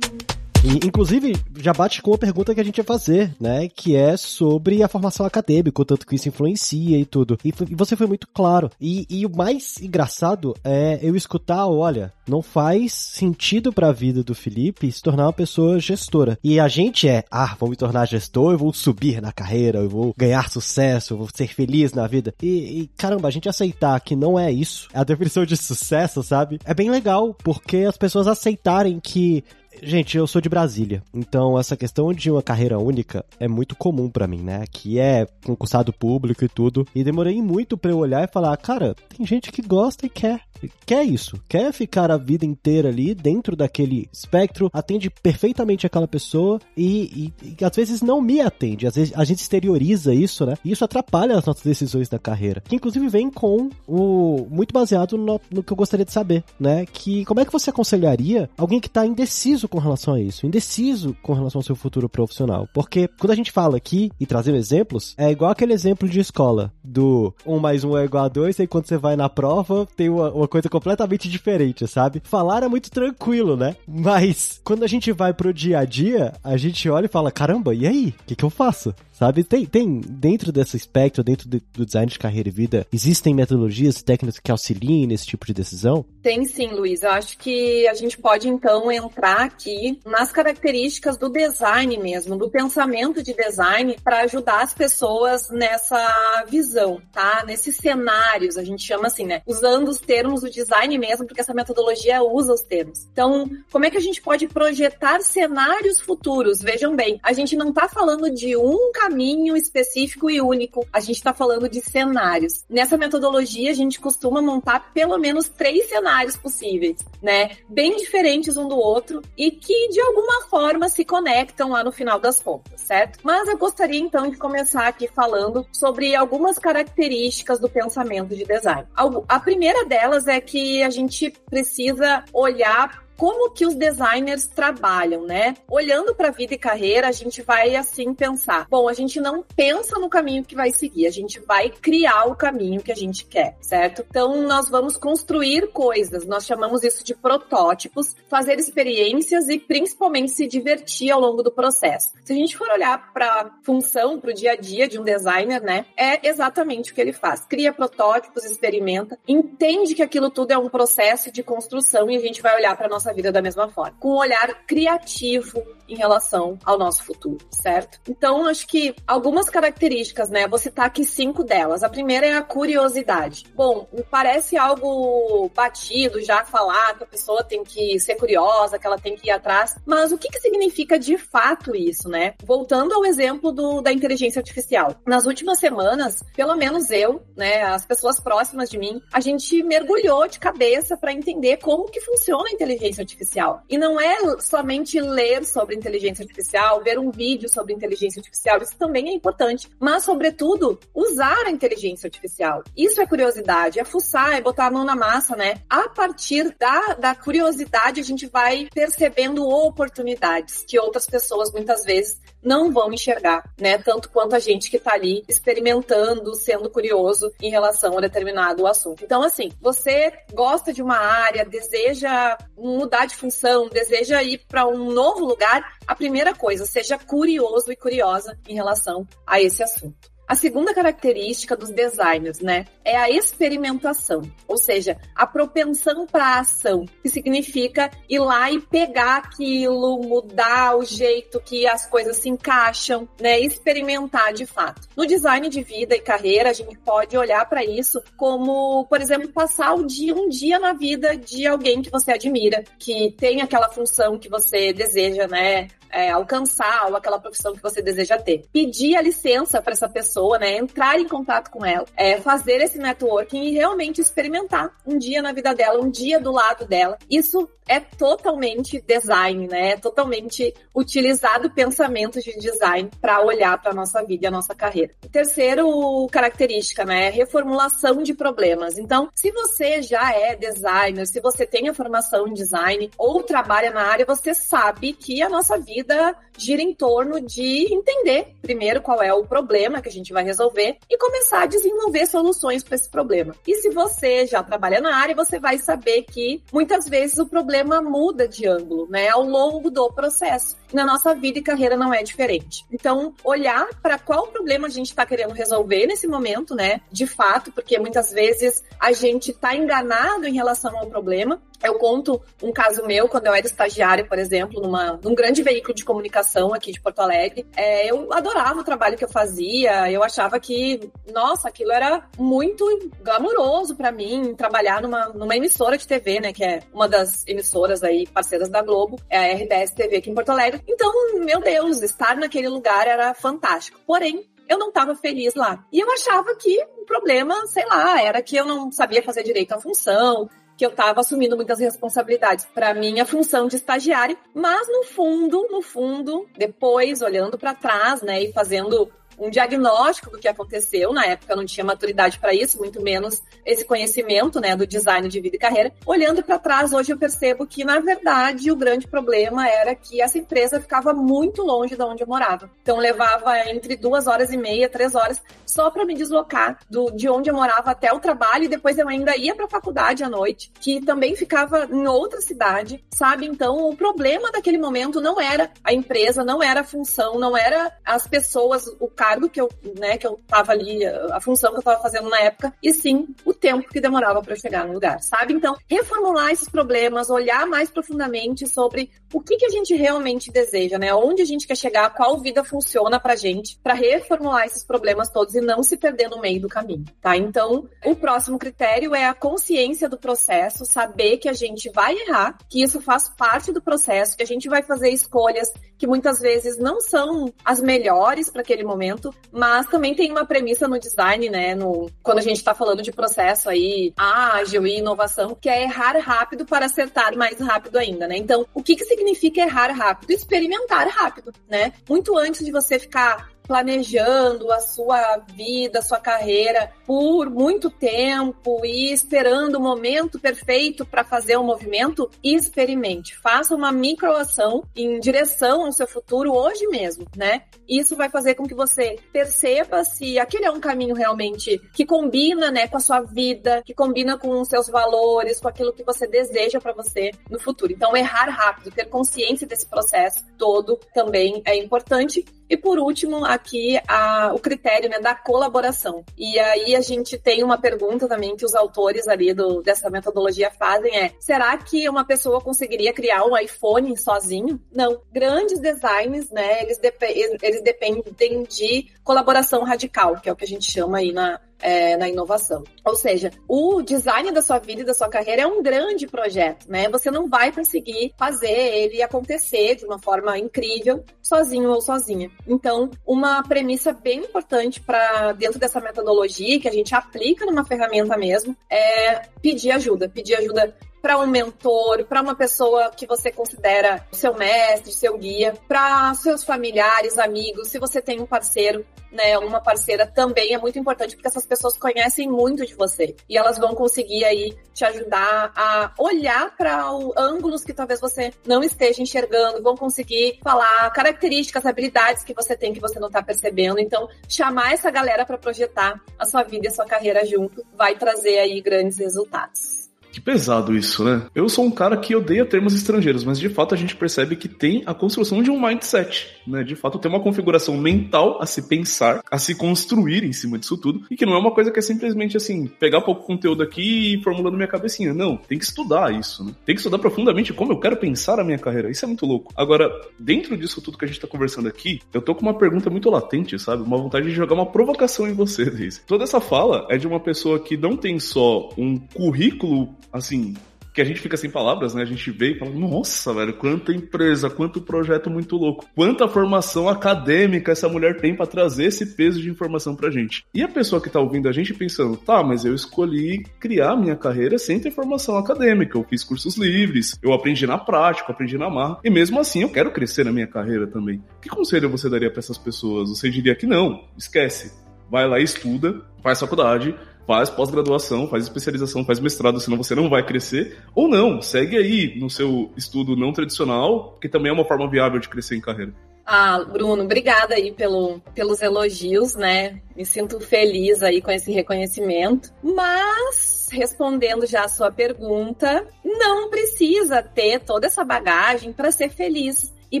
Inclusive, 0.96 1.36
já 1.58 1.74
bate 1.74 2.00
com 2.00 2.14
a 2.14 2.18
pergunta 2.18 2.54
que 2.54 2.60
a 2.60 2.64
gente 2.64 2.78
ia 2.78 2.84
fazer, 2.84 3.30
né? 3.38 3.68
Que 3.68 3.94
é 3.94 4.16
sobre 4.16 4.82
a 4.82 4.88
formação 4.88 5.26
acadêmica, 5.26 5.82
o 5.82 5.84
tanto 5.84 6.06
que 6.06 6.14
isso 6.14 6.30
influencia 6.30 6.98
e 6.98 7.04
tudo. 7.04 7.38
E, 7.44 7.52
e 7.68 7.74
você 7.74 7.94
foi 7.94 8.06
muito 8.06 8.26
claro. 8.28 8.70
E, 8.80 9.06
e, 9.10 9.26
o 9.26 9.36
mais 9.36 9.76
engraçado 9.78 10.54
é 10.64 10.98
eu 11.02 11.14
escutar, 11.14 11.66
olha, 11.66 12.10
não 12.26 12.40
faz 12.40 12.94
sentido 12.94 13.74
para 13.74 13.88
a 13.88 13.92
vida 13.92 14.24
do 14.24 14.34
Felipe 14.34 14.90
se 14.90 15.02
tornar 15.02 15.26
uma 15.26 15.34
pessoa 15.34 15.78
gestora. 15.78 16.38
E 16.42 16.58
a 16.58 16.66
gente 16.66 17.06
é, 17.06 17.24
ah, 17.30 17.54
vou 17.60 17.68
me 17.68 17.76
tornar 17.76 18.06
gestor, 18.06 18.52
eu 18.52 18.58
vou 18.58 18.72
subir 18.72 19.20
na 19.20 19.32
carreira, 19.32 19.80
eu 19.80 19.90
vou 19.90 20.14
ganhar 20.16 20.48
sucesso, 20.48 21.12
eu 21.12 21.18
vou 21.18 21.28
ser 21.34 21.48
feliz 21.48 21.92
na 21.92 22.06
vida. 22.06 22.34
E, 22.42 22.80
e 22.80 22.90
caramba, 22.96 23.28
a 23.28 23.30
gente 23.30 23.50
aceitar 23.50 24.00
que 24.00 24.16
não 24.16 24.38
é 24.38 24.50
isso, 24.50 24.88
a 24.94 25.04
definição 25.04 25.44
de 25.44 25.58
sucesso, 25.58 26.22
sabe? 26.22 26.58
É 26.64 26.72
bem 26.72 26.90
legal, 26.90 27.34
porque 27.34 27.78
as 27.78 27.98
pessoas 27.98 28.26
aceitarem 28.26 28.98
que 28.98 29.44
gente, 29.82 30.16
eu 30.16 30.26
sou 30.26 30.40
de 30.40 30.48
Brasília, 30.48 31.02
então 31.12 31.58
essa 31.58 31.76
questão 31.76 32.12
de 32.12 32.30
uma 32.30 32.42
carreira 32.42 32.78
única 32.78 33.24
é 33.38 33.48
muito 33.48 33.76
comum 33.76 34.08
para 34.08 34.26
mim, 34.26 34.42
né? 34.42 34.64
Que 34.70 34.98
é 34.98 35.26
concursado 35.44 35.92
público 35.92 36.44
e 36.44 36.48
tudo. 36.48 36.86
E 36.94 37.04
demorei 37.04 37.40
muito 37.42 37.76
para 37.76 37.90
eu 37.90 37.98
olhar 37.98 38.24
e 38.24 38.32
falar, 38.32 38.56
cara, 38.56 38.94
tem 39.08 39.26
gente 39.26 39.52
que 39.52 39.62
gosta 39.62 40.06
e 40.06 40.08
quer 40.08 40.40
quer 40.86 41.04
isso, 41.04 41.38
quer 41.48 41.72
ficar 41.72 42.10
a 42.10 42.16
vida 42.16 42.44
inteira 42.44 42.88
ali 42.88 43.14
dentro 43.14 43.54
daquele 43.54 44.08
espectro, 44.12 44.70
atende 44.72 45.10
perfeitamente 45.10 45.86
aquela 45.86 46.08
pessoa 46.08 46.58
e, 46.76 47.32
e, 47.42 47.56
e, 47.60 47.64
às 47.64 47.76
vezes 47.76 48.02
não 48.02 48.20
me 48.20 48.40
atende, 48.40 48.86
às 48.86 48.94
vezes 48.94 49.12
a 49.16 49.24
gente 49.24 49.40
exterioriza 49.40 50.14
isso, 50.14 50.46
né? 50.46 50.54
E 50.64 50.72
isso 50.72 50.84
atrapalha 50.84 51.36
as 51.36 51.44
nossas 51.44 51.62
decisões 51.62 52.08
da 52.08 52.18
carreira, 52.18 52.62
que 52.66 52.76
inclusive 52.76 53.08
vem 53.08 53.30
com 53.30 53.68
o 53.86 54.46
muito 54.50 54.72
baseado 54.72 55.18
no, 55.18 55.40
no 55.50 55.62
que 55.62 55.72
eu 55.72 55.76
gostaria 55.76 56.04
de 56.04 56.12
saber, 56.12 56.44
né? 56.58 56.86
Que 56.86 57.24
como 57.24 57.40
é 57.40 57.44
que 57.44 57.52
você 57.52 57.70
aconselharia 57.70 58.48
alguém 58.56 58.80
que 58.80 58.88
tá 58.88 59.04
indeciso 59.06 59.65
com 59.68 59.78
relação 59.78 60.14
a 60.14 60.20
isso, 60.20 60.46
indeciso 60.46 61.16
com 61.22 61.32
relação 61.32 61.58
ao 61.58 61.64
seu 61.64 61.76
futuro 61.76 62.08
profissional? 62.08 62.68
Porque 62.72 63.08
quando 63.18 63.30
a 63.30 63.34
gente 63.36 63.52
fala 63.52 63.76
aqui 63.76 64.10
e 64.18 64.26
trazendo 64.26 64.56
exemplos, 64.56 65.14
é 65.18 65.30
igual 65.30 65.50
aquele 65.50 65.72
exemplo 65.72 66.08
de 66.08 66.20
escola 66.20 66.72
do 66.82 67.34
1 67.46 67.58
mais 67.58 67.84
1 67.84 67.98
é 67.98 68.04
igual 68.04 68.24
a 68.24 68.28
2, 68.28 68.58
e 68.58 68.66
quando 68.66 68.86
você 68.86 68.96
vai 68.96 69.16
na 69.16 69.28
prova 69.28 69.86
tem 69.96 70.08
uma, 70.08 70.30
uma 70.30 70.48
coisa 70.48 70.68
completamente 70.68 71.28
diferente, 71.28 71.86
sabe? 71.86 72.20
Falar 72.24 72.62
é 72.62 72.68
muito 72.68 72.90
tranquilo, 72.90 73.56
né? 73.56 73.76
Mas 73.86 74.60
quando 74.64 74.82
a 74.82 74.86
gente 74.86 75.12
vai 75.12 75.32
pro 75.32 75.54
dia 75.54 75.78
a 75.78 75.84
dia, 75.84 76.32
a 76.42 76.56
gente 76.56 76.88
olha 76.88 77.06
e 77.06 77.10
fala: 77.10 77.30
caramba, 77.30 77.74
e 77.74 77.86
aí? 77.86 78.14
O 78.20 78.24
que, 78.26 78.36
que 78.36 78.44
eu 78.44 78.50
faço? 78.50 78.94
Sabe? 79.16 79.42
Tem, 79.42 79.64
tem 79.64 79.98
dentro 80.06 80.52
desse 80.52 80.76
espectro, 80.76 81.24
dentro 81.24 81.48
de, 81.48 81.62
do 81.72 81.86
design 81.86 82.06
de 82.06 82.18
carreira 82.18 82.50
e 82.50 82.52
vida, 82.52 82.86
existem 82.92 83.34
metodologias, 83.34 84.02
técnicas 84.02 84.38
que 84.38 84.50
auxiliem 84.50 85.06
nesse 85.06 85.26
tipo 85.26 85.46
de 85.46 85.54
decisão? 85.54 86.04
Tem 86.22 86.44
sim, 86.44 86.68
Luiz. 86.68 87.02
Eu 87.02 87.12
acho 87.12 87.38
que 87.38 87.88
a 87.88 87.94
gente 87.94 88.18
pode 88.18 88.46
então 88.46 88.92
entrar 88.92 89.40
aqui 89.40 89.98
nas 90.04 90.30
características 90.30 91.16
do 91.16 91.30
design 91.30 91.96
mesmo, 91.96 92.36
do 92.36 92.50
pensamento 92.50 93.22
de 93.22 93.32
design, 93.32 93.96
para 94.04 94.20
ajudar 94.24 94.62
as 94.62 94.74
pessoas 94.74 95.48
nessa 95.48 96.44
visão, 96.46 97.00
tá? 97.10 97.42
Nesses 97.46 97.76
cenários, 97.76 98.58
a 98.58 98.64
gente 98.64 98.82
chama 98.82 99.06
assim, 99.06 99.24
né? 99.24 99.40
Usando 99.46 99.88
os 99.88 99.98
termos 99.98 100.42
do 100.42 100.50
design 100.50 100.98
mesmo, 100.98 101.26
porque 101.26 101.40
essa 101.40 101.54
metodologia 101.54 102.22
usa 102.22 102.52
os 102.52 102.60
termos. 102.60 103.06
Então, 103.12 103.48
como 103.72 103.86
é 103.86 103.90
que 103.90 103.96
a 103.96 104.00
gente 104.00 104.20
pode 104.20 104.46
projetar 104.46 105.22
cenários 105.22 106.02
futuros? 106.02 106.60
Vejam 106.60 106.94
bem, 106.94 107.18
a 107.22 107.32
gente 107.32 107.56
não 107.56 107.70
está 107.70 107.88
falando 107.88 108.30
de 108.30 108.54
um 108.58 108.92
caminho 109.06 109.56
específico 109.56 110.28
e 110.28 110.40
único. 110.40 110.84
A 110.92 110.98
gente 110.98 111.16
está 111.16 111.32
falando 111.32 111.68
de 111.68 111.80
cenários. 111.80 112.64
Nessa 112.68 112.96
metodologia, 112.96 113.70
a 113.70 113.74
gente 113.74 114.00
costuma 114.00 114.42
montar 114.42 114.92
pelo 114.92 115.16
menos 115.16 115.48
três 115.48 115.88
cenários 115.88 116.36
possíveis, 116.36 116.98
né? 117.22 117.50
Bem 117.68 117.96
diferentes 117.96 118.56
um 118.56 118.66
do 118.66 118.76
outro 118.76 119.22
e 119.36 119.50
que 119.50 119.88
de 119.90 120.00
alguma 120.00 120.42
forma 120.48 120.88
se 120.88 121.04
conectam 121.04 121.70
lá 121.70 121.84
no 121.84 121.92
final 121.92 122.18
das 122.18 122.40
contas, 122.40 122.80
certo? 122.80 123.20
Mas 123.22 123.48
eu 123.48 123.56
gostaria 123.56 124.00
então 124.00 124.28
de 124.28 124.36
começar 124.36 124.88
aqui 124.88 125.06
falando 125.06 125.64
sobre 125.72 126.16
algumas 126.16 126.58
características 126.58 127.60
do 127.60 127.68
pensamento 127.68 128.34
de 128.34 128.44
design. 128.44 128.86
A 129.28 129.38
primeira 129.38 129.84
delas 129.84 130.26
é 130.26 130.40
que 130.40 130.82
a 130.82 130.90
gente 130.90 131.30
precisa 131.48 132.24
olhar 132.32 133.05
como 133.16 133.50
que 133.50 133.66
os 133.66 133.74
designers 133.74 134.46
trabalham, 134.46 135.24
né? 135.24 135.54
Olhando 135.68 136.14
para 136.14 136.30
vida 136.30 136.54
e 136.54 136.58
carreira, 136.58 137.08
a 137.08 137.12
gente 137.12 137.42
vai 137.42 137.74
assim 137.74 138.14
pensar: 138.14 138.66
bom, 138.68 138.88
a 138.88 138.92
gente 138.92 139.20
não 139.20 139.42
pensa 139.42 139.98
no 139.98 140.08
caminho 140.08 140.44
que 140.44 140.54
vai 140.54 140.70
seguir, 140.70 141.06
a 141.06 141.10
gente 141.10 141.40
vai 141.40 141.70
criar 141.70 142.26
o 142.26 142.36
caminho 142.36 142.82
que 142.82 142.92
a 142.92 142.96
gente 142.96 143.24
quer, 143.24 143.56
certo? 143.60 144.04
Então 144.08 144.42
nós 144.42 144.68
vamos 144.68 144.96
construir 144.96 145.68
coisas, 145.68 146.26
nós 146.26 146.44
chamamos 146.46 146.82
isso 146.82 147.04
de 147.04 147.14
protótipos, 147.14 148.14
fazer 148.28 148.58
experiências 148.58 149.48
e 149.48 149.58
principalmente 149.58 150.32
se 150.32 150.46
divertir 150.46 151.10
ao 151.10 151.20
longo 151.20 151.42
do 151.42 151.50
processo. 151.50 152.12
Se 152.24 152.32
a 152.32 152.36
gente 152.36 152.56
for 152.56 152.68
olhar 152.70 153.12
para 153.12 153.50
função, 153.62 154.20
para 154.20 154.30
o 154.30 154.34
dia 154.34 154.52
a 154.52 154.56
dia 154.56 154.86
de 154.88 154.98
um 154.98 155.04
designer, 155.04 155.62
né, 155.62 155.86
é 155.96 156.28
exatamente 156.28 156.92
o 156.92 156.94
que 156.94 157.00
ele 157.00 157.12
faz: 157.12 157.44
cria 157.44 157.72
protótipos, 157.72 158.44
experimenta, 158.44 159.18
entende 159.26 159.94
que 159.94 160.02
aquilo 160.02 160.30
tudo 160.30 160.52
é 160.52 160.58
um 160.58 160.68
processo 160.68 161.30
de 161.30 161.42
construção 161.42 162.10
e 162.10 162.16
a 162.16 162.20
gente 162.20 162.42
vai 162.42 162.56
olhar 162.56 162.76
para 162.76 162.88
nossa 162.88 163.05
nossa 163.06 163.14
vida 163.14 163.30
da 163.30 163.40
mesma 163.40 163.68
forma, 163.68 163.96
com 164.00 164.14
um 164.14 164.16
olhar 164.16 164.66
criativo 164.66 165.62
em 165.88 165.96
relação 165.96 166.58
ao 166.64 166.78
nosso 166.78 167.04
futuro, 167.04 167.38
certo? 167.50 168.00
Então, 168.08 168.46
acho 168.46 168.66
que 168.66 168.94
algumas 169.06 169.48
características, 169.48 170.28
né? 170.28 170.46
Vou 170.46 170.58
citar 170.58 170.86
aqui 170.86 171.04
cinco 171.04 171.44
delas. 171.44 171.82
A 171.82 171.88
primeira 171.88 172.26
é 172.26 172.36
a 172.36 172.42
curiosidade. 172.42 173.44
Bom, 173.54 173.88
parece 174.10 174.56
algo 174.56 175.50
batido 175.54 176.20
já 176.22 176.44
falar 176.44 176.96
que 176.96 177.04
a 177.04 177.06
pessoa 177.06 177.44
tem 177.44 177.62
que 177.62 177.98
ser 178.00 178.16
curiosa, 178.16 178.78
que 178.78 178.86
ela 178.86 178.98
tem 178.98 179.16
que 179.16 179.28
ir 179.28 179.30
atrás, 179.30 179.76
mas 179.84 180.12
o 180.12 180.18
que, 180.18 180.28
que 180.28 180.40
significa 180.40 180.98
de 180.98 181.16
fato 181.16 181.74
isso, 181.74 182.08
né? 182.08 182.34
Voltando 182.44 182.94
ao 182.94 183.04
exemplo 183.04 183.52
do, 183.52 183.80
da 183.80 183.92
inteligência 183.92 184.40
artificial. 184.40 184.94
Nas 185.06 185.26
últimas 185.26 185.58
semanas, 185.58 186.22
pelo 186.34 186.56
menos 186.56 186.90
eu, 186.90 187.22
né, 187.36 187.62
as 187.62 187.84
pessoas 187.86 188.20
próximas 188.20 188.68
de 188.68 188.78
mim, 188.78 189.00
a 189.12 189.20
gente 189.20 189.62
mergulhou 189.62 190.26
de 190.26 190.38
cabeça 190.38 190.96
para 190.96 191.12
entender 191.12 191.58
como 191.58 191.90
que 191.90 192.00
funciona 192.00 192.48
a 192.48 192.52
inteligência 192.52 193.02
artificial. 193.02 193.62
E 193.68 193.78
não 193.78 194.00
é 194.00 194.16
somente 194.40 195.00
ler 195.00 195.44
sobre 195.44 195.75
inteligência 195.76 196.22
artificial, 196.22 196.82
ver 196.82 196.98
um 196.98 197.10
vídeo 197.10 197.48
sobre 197.48 197.72
inteligência 197.72 198.20
artificial, 198.20 198.60
isso 198.62 198.76
também 198.76 199.08
é 199.08 199.12
importante, 199.12 199.68
mas, 199.78 200.04
sobretudo, 200.04 200.78
usar 200.94 201.46
a 201.46 201.50
inteligência 201.50 202.06
artificial. 202.06 202.62
Isso 202.76 203.00
é 203.00 203.06
curiosidade, 203.06 203.78
é 203.78 203.84
fuçar, 203.84 204.34
é 204.34 204.40
botar 204.40 204.66
a 204.66 204.70
mão 204.70 204.84
na 204.84 204.96
massa, 204.96 205.36
né? 205.36 205.62
A 205.68 205.88
partir 205.88 206.54
da, 206.58 206.94
da 206.94 207.14
curiosidade, 207.14 208.00
a 208.00 208.04
gente 208.04 208.26
vai 208.26 208.68
percebendo 208.72 209.46
oportunidades 209.48 210.64
que 210.66 210.78
outras 210.78 211.06
pessoas 211.06 211.52
muitas 211.52 211.84
vezes 211.84 212.20
não 212.46 212.72
vão 212.72 212.92
enxergar, 212.92 213.42
né? 213.60 213.76
Tanto 213.76 214.08
quanto 214.08 214.36
a 214.36 214.38
gente 214.38 214.70
que 214.70 214.78
tá 214.78 214.92
ali 214.92 215.24
experimentando, 215.28 216.32
sendo 216.36 216.70
curioso 216.70 217.32
em 217.42 217.50
relação 217.50 217.98
a 217.98 218.00
determinado 218.00 218.66
assunto. 218.68 219.04
Então, 219.04 219.22
assim, 219.22 219.50
você 219.60 220.12
gosta 220.32 220.72
de 220.72 220.80
uma 220.80 220.96
área, 220.96 221.44
deseja 221.44 222.38
mudar 222.56 223.06
de 223.06 223.16
função, 223.16 223.68
deseja 223.68 224.22
ir 224.22 224.38
para 224.46 224.66
um 224.66 224.92
novo 224.92 225.24
lugar, 225.24 225.76
a 225.86 225.94
primeira 225.94 226.32
coisa, 226.32 226.64
seja 226.64 226.96
curioso 226.96 227.72
e 227.72 227.76
curiosa 227.76 228.38
em 228.46 228.54
relação 228.54 229.06
a 229.26 229.40
esse 229.40 229.62
assunto. 229.62 230.15
A 230.28 230.34
segunda 230.34 230.74
característica 230.74 231.56
dos 231.56 231.70
designers, 231.70 232.40
né, 232.40 232.64
é 232.84 232.96
a 232.96 233.08
experimentação, 233.08 234.22
ou 234.48 234.58
seja, 234.58 234.98
a 235.14 235.24
propensão 235.24 236.04
para 236.04 236.24
a 236.24 236.40
ação, 236.40 236.84
que 237.00 237.08
significa 237.08 237.90
ir 238.08 238.18
lá 238.18 238.50
e 238.50 238.60
pegar 238.60 239.18
aquilo, 239.18 240.02
mudar 240.02 240.76
o 240.76 240.84
jeito 240.84 241.40
que 241.40 241.64
as 241.64 241.86
coisas 241.86 242.16
se 242.16 242.28
encaixam, 242.28 243.08
né, 243.20 243.38
experimentar 243.38 244.32
de 244.32 244.46
fato. 244.46 244.88
No 244.96 245.06
design 245.06 245.48
de 245.48 245.62
vida 245.62 245.94
e 245.94 246.00
carreira, 246.00 246.50
a 246.50 246.52
gente 246.52 246.76
pode 246.78 247.16
olhar 247.16 247.48
para 247.48 247.64
isso 247.64 248.02
como, 248.16 248.84
por 248.86 249.00
exemplo, 249.00 249.28
passar 249.28 249.74
o 249.74 249.86
dia, 249.86 250.12
um 250.12 250.28
dia 250.28 250.58
na 250.58 250.72
vida 250.72 251.16
de 251.16 251.46
alguém 251.46 251.82
que 251.82 251.90
você 251.90 252.10
admira, 252.10 252.64
que 252.80 253.14
tem 253.16 253.42
aquela 253.42 253.68
função 253.68 254.18
que 254.18 254.28
você 254.28 254.72
deseja, 254.72 255.28
né, 255.28 255.68
é, 255.96 256.10
alcançar 256.10 256.88
ou 256.88 256.96
aquela 256.96 257.18
profissão 257.18 257.54
que 257.54 257.62
você 257.62 257.80
deseja 257.80 258.18
ter. 258.18 258.44
Pedir 258.52 258.96
a 258.96 259.00
licença 259.00 259.62
para 259.62 259.72
essa 259.72 259.88
pessoa, 259.88 260.38
né? 260.38 260.58
Entrar 260.58 261.00
em 261.00 261.08
contato 261.08 261.50
com 261.50 261.64
ela, 261.64 261.86
é, 261.96 262.20
fazer 262.20 262.60
esse 262.60 262.78
networking 262.78 263.44
e 263.44 263.54
realmente 263.54 264.00
experimentar 264.02 264.76
um 264.86 264.98
dia 264.98 265.22
na 265.22 265.32
vida 265.32 265.54
dela, 265.54 265.82
um 265.82 265.90
dia 265.90 266.20
do 266.20 266.30
lado 266.30 266.66
dela. 266.66 266.98
Isso 267.10 267.48
é 267.68 267.80
totalmente 267.80 268.80
design, 268.80 269.48
né? 269.48 269.70
É 269.72 269.76
totalmente 269.76 270.54
utilizado 270.74 271.50
pensamento 271.50 272.20
de 272.20 272.38
design 272.38 272.90
para 273.00 273.22
olhar 273.22 273.60
para 273.60 273.74
nossa 273.74 274.04
vida 274.04 274.24
e 274.24 274.28
a 274.28 274.30
nossa 274.30 274.54
carreira. 274.54 274.92
Terceiro 275.10 276.06
característica, 276.12 276.84
né? 276.84 277.10
Reformulação 277.10 278.02
de 278.02 278.14
problemas. 278.14 278.78
Então, 278.78 279.08
se 279.14 279.30
você 279.32 279.82
já 279.82 280.12
é 280.12 280.36
designer, 280.36 281.06
se 281.06 281.20
você 281.20 281.46
tem 281.46 281.68
a 281.68 281.74
formação 281.74 282.28
em 282.28 282.34
design 282.34 282.90
ou 282.98 283.22
trabalha 283.22 283.70
na 283.70 283.82
área, 283.82 284.06
você 284.06 284.34
sabe 284.34 284.92
que 284.92 285.22
a 285.22 285.28
nossa 285.28 285.58
vida 285.58 285.85
vida 285.86 286.16
gira 286.36 286.60
em 286.60 286.74
torno 286.74 287.20
de 287.20 287.72
entender 287.72 288.34
primeiro 288.42 288.82
qual 288.82 289.02
é 289.02 289.12
o 289.14 289.24
problema 289.24 289.80
que 289.80 289.88
a 289.88 289.92
gente 289.92 290.12
vai 290.12 290.22
resolver 290.22 290.76
e 290.90 290.98
começar 290.98 291.42
a 291.42 291.46
desenvolver 291.46 292.06
soluções 292.06 292.62
para 292.62 292.74
esse 292.74 292.90
problema. 292.90 293.34
E 293.46 293.54
se 293.56 293.70
você 293.70 294.26
já 294.26 294.42
trabalha 294.42 294.80
na 294.80 294.96
área, 294.96 295.14
você 295.14 295.38
vai 295.38 295.58
saber 295.58 296.02
que 296.02 296.42
muitas 296.52 296.88
vezes 296.88 297.18
o 297.18 297.26
problema 297.26 297.80
muda 297.80 298.28
de 298.28 298.46
ângulo, 298.46 298.86
né, 298.90 299.08
ao 299.08 299.22
longo 299.22 299.70
do 299.70 299.90
processo. 299.92 300.56
Na 300.72 300.84
nossa 300.84 301.14
vida 301.14 301.38
e 301.38 301.42
carreira 301.42 301.76
não 301.76 301.94
é 301.94 302.02
diferente. 302.02 302.66
Então, 302.70 303.14
olhar 303.24 303.68
para 303.80 303.98
qual 303.98 304.26
problema 304.26 304.66
a 304.66 304.70
gente 304.70 304.88
está 304.88 305.06
querendo 305.06 305.32
resolver 305.32 305.86
nesse 305.86 306.06
momento, 306.06 306.54
né, 306.54 306.80
de 306.90 307.06
fato, 307.06 307.50
porque 307.52 307.78
muitas 307.78 308.12
vezes 308.12 308.62
a 308.78 308.92
gente 308.92 309.30
está 309.30 309.54
enganado 309.54 310.26
em 310.26 310.34
relação 310.34 310.76
ao 310.76 310.86
problema, 310.86 311.40
Eu 311.62 311.74
conto 311.74 312.20
um 312.42 312.52
caso 312.52 312.84
meu, 312.86 313.08
quando 313.08 313.26
eu 313.26 313.34
era 313.34 313.46
estagiária, 313.46 314.04
por 314.04 314.18
exemplo, 314.18 314.60
numa, 314.60 314.98
num 315.02 315.14
grande 315.14 315.42
veículo 315.42 315.74
de 315.74 315.84
comunicação 315.84 316.52
aqui 316.52 316.72
de 316.72 316.80
Porto 316.80 317.00
Alegre. 317.00 317.46
É, 317.56 317.90
eu 317.90 318.12
adorava 318.12 318.60
o 318.60 318.64
trabalho 318.64 318.96
que 318.96 319.04
eu 319.04 319.08
fazia, 319.08 319.90
eu 319.90 320.02
achava 320.02 320.38
que, 320.38 320.90
nossa, 321.12 321.48
aquilo 321.48 321.72
era 321.72 322.08
muito 322.18 322.64
glamouroso 323.00 323.76
para 323.76 323.92
mim, 323.92 324.34
trabalhar 324.34 324.82
numa, 324.82 325.08
numa 325.08 325.36
emissora 325.36 325.76
de 325.76 325.86
TV, 325.86 326.20
né, 326.20 326.32
que 326.32 326.44
é 326.44 326.60
uma 326.72 326.88
das 326.88 327.26
emissoras 327.26 327.82
aí, 327.82 328.06
parceiras 328.06 328.48
da 328.48 328.62
Globo, 328.62 328.98
é 329.08 329.18
a 329.18 329.34
RBS 329.34 329.72
TV 329.72 329.96
aqui 329.96 330.10
em 330.10 330.14
Porto 330.14 330.30
Alegre. 330.30 330.62
Então, 330.68 330.92
meu 331.14 331.40
Deus, 331.40 331.82
estar 331.82 332.16
naquele 332.16 332.48
lugar 332.48 332.86
era 332.86 333.14
fantástico. 333.14 333.80
Porém, 333.86 334.26
eu 334.48 334.58
não 334.58 334.68
estava 334.68 334.94
feliz 334.94 335.34
lá. 335.34 335.64
E 335.72 335.80
eu 335.80 335.90
achava 335.90 336.34
que 336.36 336.62
o 336.78 336.84
problema, 336.84 337.46
sei 337.46 337.64
lá, 337.66 338.00
era 338.00 338.22
que 338.22 338.36
eu 338.36 338.44
não 338.44 338.70
sabia 338.70 339.02
fazer 339.02 339.22
direito 339.22 339.52
à 339.52 339.60
função, 339.60 340.28
que 340.56 340.64
eu 340.64 340.70
estava 340.70 341.00
assumindo 341.00 341.36
muitas 341.36 341.58
responsabilidades. 341.58 342.46
Para 342.46 342.74
minha 342.74 343.04
função 343.04 343.46
de 343.46 343.56
estagiária, 343.56 344.16
mas 344.34 344.66
no 344.68 344.84
fundo, 344.84 345.46
no 345.50 345.62
fundo, 345.62 346.26
depois 346.36 347.02
olhando 347.02 347.38
para 347.38 347.54
trás, 347.54 348.02
né, 348.02 348.22
e 348.22 348.32
fazendo 348.32 348.90
um 349.18 349.30
diagnóstico 349.30 350.10
do 350.10 350.18
que 350.18 350.28
aconteceu. 350.28 350.92
Na 350.92 351.04
época 351.04 351.32
eu 351.32 351.36
não 351.36 351.44
tinha 351.44 351.64
maturidade 351.64 352.18
para 352.18 352.34
isso, 352.34 352.58
muito 352.58 352.80
menos 352.80 353.22
esse 353.44 353.64
conhecimento, 353.64 354.40
né, 354.40 354.56
do 354.56 354.66
design 354.66 355.08
de 355.08 355.20
vida 355.20 355.36
e 355.36 355.38
carreira. 355.38 355.72
Olhando 355.86 356.22
para 356.22 356.38
trás, 356.38 356.72
hoje 356.72 356.92
eu 356.92 356.98
percebo 356.98 357.46
que 357.46 357.64
na 357.64 357.80
verdade 357.80 358.50
o 358.50 358.56
grande 358.56 358.86
problema 358.86 359.48
era 359.48 359.74
que 359.74 360.00
essa 360.00 360.18
empresa 360.18 360.60
ficava 360.60 360.92
muito 360.92 361.42
longe 361.42 361.76
de 361.76 361.82
onde 361.82 362.02
eu 362.02 362.06
morava. 362.06 362.50
Então 362.62 362.78
levava 362.78 363.38
entre 363.48 363.76
duas 363.76 364.06
horas 364.06 364.32
e 364.32 364.36
meia, 364.36 364.68
três 364.68 364.94
horas 364.94 365.20
só 365.46 365.70
para 365.70 365.84
me 365.84 365.94
deslocar 365.94 366.58
do, 366.68 366.90
de 366.90 367.08
onde 367.08 367.30
eu 367.30 367.34
morava 367.34 367.70
até 367.70 367.92
o 367.92 368.00
trabalho 368.00 368.44
e 368.44 368.48
depois 368.48 368.76
eu 368.78 368.88
ainda 368.88 369.16
ia 369.16 369.34
para 369.34 369.46
a 369.46 369.48
faculdade 369.48 370.04
à 370.04 370.08
noite, 370.08 370.52
que 370.60 370.80
também 370.84 371.16
ficava 371.16 371.66
em 371.70 371.86
outra 371.86 372.20
cidade, 372.20 372.84
sabe? 372.90 373.26
Então 373.26 373.68
o 373.68 373.76
problema 373.76 374.30
daquele 374.30 374.58
momento 374.58 375.00
não 375.00 375.20
era 375.20 375.50
a 375.64 375.72
empresa, 375.72 376.24
não 376.24 376.42
era 376.42 376.60
a 376.60 376.64
função, 376.64 377.18
não 377.18 377.36
era 377.36 377.72
as 377.84 378.06
pessoas, 378.06 378.66
o 378.80 378.88
carro 378.88 379.05
cargo 379.06 379.28
que 379.28 379.40
eu, 379.40 379.48
né, 379.78 379.96
que 379.96 380.06
eu 380.06 380.20
tava 380.26 380.50
ali, 380.50 380.84
a 380.84 381.20
função 381.20 381.52
que 381.52 381.58
eu 381.58 381.62
tava 381.62 381.80
fazendo 381.80 382.08
na 382.08 382.20
época, 382.20 382.52
e 382.60 382.74
sim 382.74 383.06
o 383.24 383.32
tempo 383.32 383.68
que 383.68 383.80
demorava 383.80 384.20
para 384.20 384.34
chegar 384.34 384.66
no 384.66 384.74
lugar, 384.74 385.00
sabe? 385.00 385.32
Então, 385.32 385.56
reformular 385.70 386.32
esses 386.32 386.48
problemas, 386.48 387.08
olhar 387.08 387.46
mais 387.46 387.70
profundamente 387.70 388.48
sobre 388.48 388.90
o 389.14 389.20
que, 389.20 389.36
que 389.36 389.46
a 389.46 389.50
gente 389.50 389.74
realmente 389.74 390.32
deseja, 390.32 390.78
né? 390.78 390.92
Onde 390.92 391.22
a 391.22 391.24
gente 391.24 391.46
quer 391.46 391.56
chegar, 391.56 391.94
qual 391.94 392.18
vida 392.18 392.42
funciona 392.42 392.98
pra 392.98 393.14
gente, 393.14 393.58
para 393.62 393.74
reformular 393.74 394.44
esses 394.44 394.64
problemas 394.64 395.08
todos 395.08 395.34
e 395.34 395.40
não 395.40 395.62
se 395.62 395.76
perder 395.76 396.08
no 396.08 396.20
meio 396.20 396.40
do 396.40 396.48
caminho, 396.48 396.84
tá? 397.00 397.16
Então, 397.16 397.68
o 397.84 397.94
próximo 397.94 398.38
critério 398.38 398.94
é 398.94 399.06
a 399.06 399.14
consciência 399.14 399.88
do 399.88 399.96
processo, 399.96 400.66
saber 400.66 401.18
que 401.18 401.28
a 401.28 401.32
gente 401.32 401.70
vai 401.70 401.94
errar, 401.96 402.36
que 402.48 402.60
isso 402.60 402.80
faz 402.80 403.08
parte 403.08 403.52
do 403.52 403.62
processo, 403.62 404.16
que 404.16 404.22
a 404.22 404.26
gente 404.26 404.48
vai 404.48 404.62
fazer 404.62 404.90
escolhas 404.90 405.52
que 405.78 405.86
muitas 405.86 406.20
vezes 406.20 406.58
não 406.58 406.80
são 406.80 407.32
as 407.44 407.60
melhores 407.60 408.30
para 408.30 408.42
aquele 408.42 408.64
momento, 408.64 409.14
mas 409.30 409.66
também 409.66 409.94
tem 409.94 410.10
uma 410.10 410.24
premissa 410.24 410.66
no 410.66 410.78
design, 410.78 411.28
né, 411.28 411.54
no 411.54 411.90
quando 412.02 412.18
a 412.18 412.22
gente 412.22 412.36
está 412.36 412.54
falando 412.54 412.82
de 412.82 412.92
processo 412.92 413.48
aí 413.48 413.92
ágil 413.96 414.66
e 414.66 414.78
inovação, 414.78 415.36
que 415.40 415.48
é 415.48 415.62
errar 415.62 415.96
rápido 415.98 416.44
para 416.44 416.66
acertar 416.66 417.16
mais 417.16 417.38
rápido 417.38 417.76
ainda, 417.76 418.06
né? 418.06 418.16
Então, 418.16 418.46
o 418.54 418.62
que 418.62 418.76
que 418.76 418.84
significa 418.84 419.40
errar 419.40 419.70
rápido? 419.72 420.10
Experimentar 420.10 420.88
rápido, 420.88 421.32
né? 421.48 421.72
Muito 421.88 422.16
antes 422.16 422.44
de 422.44 422.52
você 422.52 422.78
ficar 422.78 423.28
planejando 423.46 424.50
a 424.50 424.60
sua 424.60 425.18
vida, 425.34 425.78
a 425.78 425.82
sua 425.82 426.00
carreira 426.00 426.72
por 426.86 427.30
muito 427.30 427.70
tempo 427.70 428.64
e 428.64 428.92
esperando 428.92 429.56
o 429.56 429.60
momento 429.60 430.18
perfeito 430.18 430.84
para 430.84 431.04
fazer 431.04 431.36
um 431.36 431.44
movimento, 431.44 432.10
experimente. 432.22 433.16
Faça 433.16 433.54
uma 433.54 433.72
microação 433.72 434.64
em 434.74 434.98
direção 435.00 435.64
ao 435.64 435.72
seu 435.72 435.86
futuro 435.86 436.32
hoje 436.32 436.66
mesmo, 436.68 437.06
né? 437.16 437.42
Isso 437.68 437.96
vai 437.96 438.08
fazer 438.08 438.34
com 438.34 438.46
que 438.46 438.54
você 438.54 438.98
perceba 439.12 439.82
se 439.84 440.18
aquele 440.18 440.44
é 440.44 440.50
um 440.50 440.60
caminho 440.60 440.94
realmente 440.94 441.60
que 441.72 441.84
combina, 441.84 442.50
né, 442.50 442.68
com 442.68 442.76
a 442.76 442.80
sua 442.80 443.00
vida, 443.00 443.62
que 443.64 443.74
combina 443.74 444.16
com 444.16 444.40
os 444.40 444.48
seus 444.48 444.68
valores, 444.68 445.40
com 445.40 445.48
aquilo 445.48 445.72
que 445.72 445.82
você 445.82 446.06
deseja 446.06 446.60
para 446.60 446.72
você 446.72 447.10
no 447.30 447.38
futuro. 447.38 447.72
Então, 447.72 447.96
errar 447.96 448.28
rápido, 448.28 448.70
ter 448.70 448.86
consciência 448.86 449.46
desse 449.46 449.66
processo 449.66 450.24
todo 450.38 450.78
também 450.94 451.42
é 451.44 451.56
importante. 451.56 452.24
E 452.48 452.56
por 452.56 452.78
último, 452.78 453.24
aqui 453.24 453.78
a, 453.88 454.32
o 454.34 454.38
critério 454.38 454.88
né, 454.88 454.98
da 455.00 455.14
colaboração. 455.14 456.04
E 456.16 456.38
aí 456.38 456.74
a 456.76 456.80
gente 456.80 457.18
tem 457.18 457.42
uma 457.42 457.58
pergunta 457.58 458.08
também 458.08 458.36
que 458.36 458.44
os 458.44 458.54
autores 458.54 459.08
ali 459.08 459.34
do, 459.34 459.62
dessa 459.62 459.90
metodologia 459.90 460.50
fazem 460.50 460.96
é: 460.96 461.12
será 461.20 461.56
que 461.56 461.88
uma 461.88 462.04
pessoa 462.04 462.40
conseguiria 462.40 462.92
criar 462.92 463.24
um 463.24 463.36
iPhone 463.36 463.96
sozinho? 463.96 464.60
Não. 464.72 465.00
Grandes 465.12 465.58
designs, 465.58 466.30
né? 466.30 466.62
Eles, 466.62 466.78
dep 466.78 467.02
eles 467.02 467.62
dependem 467.62 468.42
de 468.44 468.88
colaboração 469.02 469.64
radical, 469.64 470.20
que 470.20 470.28
é 470.28 470.32
o 470.32 470.36
que 470.36 470.44
a 470.44 470.48
gente 470.48 470.70
chama 470.70 470.98
aí 470.98 471.12
na, 471.12 471.40
é, 471.60 471.96
na 471.96 472.08
inovação. 472.08 472.64
Ou 472.84 472.94
seja, 472.94 473.30
o 473.48 473.82
design 473.82 474.30
da 474.32 474.42
sua 474.42 474.58
vida 474.58 474.82
e 474.82 474.84
da 474.84 474.94
sua 474.94 475.08
carreira 475.08 475.42
é 475.42 475.46
um 475.46 475.62
grande 475.62 476.06
projeto, 476.06 476.66
né? 476.68 476.88
Você 476.90 477.10
não 477.10 477.28
vai 477.28 477.52
conseguir 477.52 478.12
fazer 478.18 478.50
ele 478.50 479.02
acontecer 479.02 479.76
de 479.76 479.84
uma 479.84 479.98
forma 479.98 480.38
incrível 480.38 481.04
sozinho 481.22 481.70
ou 481.70 481.80
sozinha. 481.80 482.30
Então, 482.46 482.90
uma 483.06 483.42
premissa 483.42 483.92
bem 483.92 484.20
importante 484.20 484.80
para 484.80 485.32
dentro 485.32 485.58
dessa 485.58 485.80
metodologia 485.80 486.60
que 486.60 486.68
a 486.68 486.72
gente 486.72 486.94
aplica 486.94 487.46
numa 487.46 487.64
ferramenta 487.64 488.16
mesmo 488.16 488.56
é 488.70 489.22
pedir 489.42 489.70
ajuda, 489.72 490.08
pedir 490.08 490.34
ajuda 490.36 490.74
para 491.06 491.20
um 491.20 491.26
mentor, 491.28 492.04
para 492.06 492.20
uma 492.20 492.34
pessoa 492.34 492.90
que 492.90 493.06
você 493.06 493.30
considera 493.30 494.04
seu 494.10 494.34
mestre, 494.34 494.90
seu 494.90 495.16
guia, 495.16 495.54
para 495.68 496.12
seus 496.14 496.42
familiares, 496.42 497.16
amigos, 497.16 497.68
se 497.68 497.78
você 497.78 498.02
tem 498.02 498.20
um 498.20 498.26
parceiro, 498.26 498.84
né, 499.12 499.38
uma 499.38 499.60
parceira 499.60 500.04
também 500.04 500.52
é 500.52 500.58
muito 500.58 500.80
importante 500.80 501.14
porque 501.14 501.28
essas 501.28 501.46
pessoas 501.46 501.78
conhecem 501.78 502.28
muito 502.28 502.66
de 502.66 502.74
você 502.74 503.14
e 503.28 503.38
elas 503.38 503.56
vão 503.56 503.72
conseguir 503.72 504.24
aí 504.24 504.58
te 504.74 504.84
ajudar 504.84 505.52
a 505.54 505.92
olhar 505.96 506.56
para 506.56 506.84
ângulos 507.16 507.64
que 507.64 507.72
talvez 507.72 508.00
você 508.00 508.32
não 508.44 508.64
esteja 508.64 509.00
enxergando, 509.00 509.62
vão 509.62 509.76
conseguir 509.76 510.40
falar 510.42 510.90
características, 510.90 511.64
habilidades 511.64 512.24
que 512.24 512.34
você 512.34 512.56
tem 512.56 512.74
que 512.74 512.80
você 512.80 512.98
não 512.98 513.06
está 513.06 513.22
percebendo. 513.22 513.78
Então, 513.78 514.08
chamar 514.28 514.72
essa 514.72 514.90
galera 514.90 515.24
para 515.24 515.38
projetar 515.38 516.02
a 516.18 516.26
sua 516.26 516.42
vida 516.42 516.66
e 516.66 516.68
a 516.68 516.72
sua 516.72 516.84
carreira 516.84 517.24
junto 517.24 517.64
vai 517.76 517.94
trazer 517.94 518.40
aí 518.40 518.60
grandes 518.60 518.98
resultados. 518.98 519.75
Que 520.12 520.20
pesado 520.20 520.74
isso, 520.74 521.04
né? 521.04 521.26
Eu 521.34 521.48
sou 521.48 521.64
um 521.64 521.70
cara 521.70 521.96
que 521.96 522.14
odeia 522.14 522.44
termos 522.44 522.74
estrangeiros, 522.74 523.24
mas 523.24 523.38
de 523.38 523.48
fato 523.48 523.74
a 523.74 523.78
gente 523.78 523.94
percebe 523.94 524.36
que 524.36 524.48
tem 524.48 524.82
a 524.86 524.94
construção 524.94 525.42
de 525.42 525.50
um 525.50 525.60
mindset, 525.60 526.28
né? 526.46 526.62
De 526.62 526.74
fato 526.74 526.98
tem 526.98 527.10
uma 527.10 527.20
configuração 527.20 527.76
mental 527.76 528.38
a 528.40 528.46
se 528.46 528.68
pensar, 528.68 529.22
a 529.30 529.38
se 529.38 529.54
construir 529.54 530.24
em 530.24 530.32
cima 530.32 530.58
disso 530.58 530.76
tudo, 530.76 531.02
e 531.10 531.16
que 531.16 531.26
não 531.26 531.34
é 531.34 531.38
uma 531.38 531.50
coisa 531.50 531.70
que 531.70 531.78
é 531.78 531.82
simplesmente 531.82 532.36
assim, 532.36 532.66
pegar 532.66 533.02
pouco 533.02 533.26
conteúdo 533.26 533.62
aqui 533.62 534.14
e 534.14 534.22
formulando 534.22 534.56
minha 534.56 534.68
cabecinha. 534.68 535.12
Não, 535.12 535.36
tem 535.36 535.58
que 535.58 535.64
estudar 535.64 536.12
isso, 536.12 536.44
né? 536.44 536.52
Tem 536.64 536.74
que 536.74 536.80
estudar 536.80 536.98
profundamente 536.98 537.52
como 537.52 537.72
eu 537.72 537.80
quero 537.80 537.96
pensar 537.96 538.40
a 538.40 538.44
minha 538.44 538.58
carreira. 538.58 538.90
Isso 538.90 539.04
é 539.04 539.08
muito 539.08 539.26
louco. 539.26 539.52
Agora, 539.56 539.90
dentro 540.18 540.56
disso 540.56 540.80
tudo 540.80 540.98
que 540.98 541.04
a 541.04 541.08
gente 541.08 541.20
tá 541.20 541.26
conversando 541.26 541.68
aqui, 541.68 542.00
eu 542.12 542.22
tô 542.22 542.34
com 542.34 542.42
uma 542.42 542.54
pergunta 542.54 542.88
muito 542.88 543.10
latente, 543.10 543.58
sabe? 543.58 543.82
Uma 543.82 543.98
vontade 543.98 544.26
de 544.26 544.32
jogar 544.32 544.54
uma 544.54 544.66
provocação 544.66 545.28
em 545.28 545.34
você, 545.34 545.70
Daisy. 545.70 546.00
Toda 546.06 546.24
essa 546.24 546.40
fala 546.40 546.86
é 546.88 546.96
de 546.96 547.06
uma 547.06 547.20
pessoa 547.20 547.58
que 547.60 547.76
não 547.76 547.96
tem 547.96 548.18
só 548.18 548.70
um 548.76 548.98
currículo 548.98 549.94
assim, 550.12 550.54
que 550.96 551.02
a 551.02 551.04
gente 551.04 551.20
fica 551.20 551.36
sem 551.36 551.50
palavras, 551.50 551.94
né? 551.94 552.00
A 552.00 552.06
gente 552.06 552.30
vê 552.30 552.52
e 552.52 552.58
fala, 552.58 552.70
nossa, 552.70 553.34
velho, 553.34 553.52
quanta 553.52 553.92
empresa, 553.92 554.48
quanto 554.48 554.80
projeto 554.80 555.28
muito 555.28 555.54
louco, 555.54 555.84
quanta 555.94 556.26
formação 556.26 556.88
acadêmica 556.88 557.70
essa 557.70 557.86
mulher 557.86 558.18
tem 558.18 558.34
para 558.34 558.46
trazer 558.46 558.86
esse 558.86 559.14
peso 559.14 559.38
de 559.42 559.50
informação 559.50 559.94
pra 559.94 560.10
gente. 560.10 560.46
E 560.54 560.62
a 560.62 560.68
pessoa 560.68 560.98
que 560.98 561.10
tá 561.10 561.20
ouvindo 561.20 561.50
a 561.50 561.52
gente 561.52 561.74
pensando, 561.74 562.16
tá, 562.16 562.42
mas 562.42 562.64
eu 562.64 562.74
escolhi 562.74 563.44
criar 563.60 563.94
minha 563.94 564.16
carreira 564.16 564.56
sem 564.56 564.80
ter 564.80 564.90
formação 564.90 565.36
acadêmica, 565.36 565.98
eu 565.98 566.04
fiz 566.04 566.24
cursos 566.24 566.56
livres, 566.56 567.18
eu 567.22 567.34
aprendi 567.34 567.66
na 567.66 567.76
prática, 567.76 568.32
aprendi 568.32 568.56
na 568.56 568.70
marra, 568.70 568.98
e 569.04 569.10
mesmo 569.10 569.38
assim 569.38 569.60
eu 569.60 569.68
quero 569.68 569.92
crescer 569.92 570.24
na 570.24 570.32
minha 570.32 570.46
carreira 570.46 570.86
também. 570.86 571.22
Que 571.42 571.50
conselho 571.50 571.90
você 571.90 572.08
daria 572.08 572.30
para 572.30 572.38
essas 572.38 572.56
pessoas? 572.56 573.10
Você 573.10 573.28
diria 573.28 573.54
que 573.54 573.66
não, 573.66 574.02
esquece, 574.16 574.72
vai 575.10 575.28
lá 575.28 575.38
estuda, 575.38 576.00
faz 576.22 576.40
faculdade, 576.40 576.94
faz 577.26 577.50
pós-graduação, 577.50 578.28
faz 578.28 578.44
especialização, 578.44 579.04
faz 579.04 579.18
mestrado, 579.18 579.60
senão 579.60 579.76
você 579.76 579.94
não 579.94 580.08
vai 580.08 580.24
crescer. 580.24 580.78
Ou 580.94 581.08
não, 581.08 581.42
segue 581.42 581.76
aí 581.76 582.18
no 582.18 582.30
seu 582.30 582.70
estudo 582.76 583.16
não 583.16 583.32
tradicional, 583.32 584.16
que 584.20 584.28
também 584.28 584.50
é 584.50 584.54
uma 584.54 584.64
forma 584.64 584.88
viável 584.88 585.18
de 585.18 585.28
crescer 585.28 585.56
em 585.56 585.60
carreira. 585.60 585.92
Ah, 586.28 586.64
Bruno, 586.64 587.04
obrigada 587.04 587.54
aí 587.54 587.70
pelo, 587.70 588.20
pelos 588.34 588.60
elogios, 588.60 589.36
né? 589.36 589.80
Me 589.96 590.04
sinto 590.04 590.40
feliz 590.40 591.00
aí 591.00 591.22
com 591.22 591.30
esse 591.30 591.52
reconhecimento. 591.52 592.52
Mas, 592.60 593.68
respondendo 593.70 594.44
já 594.44 594.64
a 594.64 594.68
sua 594.68 594.90
pergunta, 594.90 595.86
não 596.04 596.50
precisa 596.50 597.22
ter 597.22 597.60
toda 597.60 597.86
essa 597.86 598.04
bagagem 598.04 598.72
para 598.72 598.90
ser 598.90 599.08
feliz. 599.08 599.72
E 599.90 600.00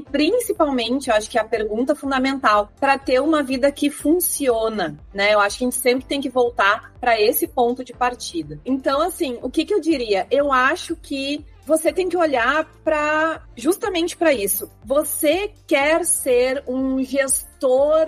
principalmente, 0.00 1.10
eu 1.10 1.16
acho 1.16 1.30
que 1.30 1.38
é 1.38 1.40
a 1.40 1.44
pergunta 1.44 1.94
fundamental 1.94 2.70
para 2.78 2.98
ter 2.98 3.20
uma 3.20 3.42
vida 3.42 3.70
que 3.70 3.90
funciona, 3.90 4.98
né? 5.12 5.34
Eu 5.34 5.40
acho 5.40 5.58
que 5.58 5.64
a 5.64 5.66
gente 5.66 5.76
sempre 5.76 6.06
tem 6.06 6.20
que 6.20 6.28
voltar 6.28 6.92
para 7.00 7.20
esse 7.20 7.46
ponto 7.46 7.84
de 7.84 7.92
partida. 7.92 8.60
Então, 8.64 9.00
assim, 9.00 9.38
o 9.42 9.50
que, 9.50 9.64
que 9.64 9.74
eu 9.74 9.80
diria? 9.80 10.26
Eu 10.30 10.52
acho 10.52 10.96
que 10.96 11.44
você 11.66 11.92
tem 11.92 12.08
que 12.08 12.16
olhar 12.16 12.64
para 12.84 13.42
justamente 13.56 14.16
para 14.16 14.32
isso. 14.32 14.70
Você 14.84 15.50
quer 15.66 16.04
ser 16.04 16.62
um 16.66 17.02
gestor 17.02 17.55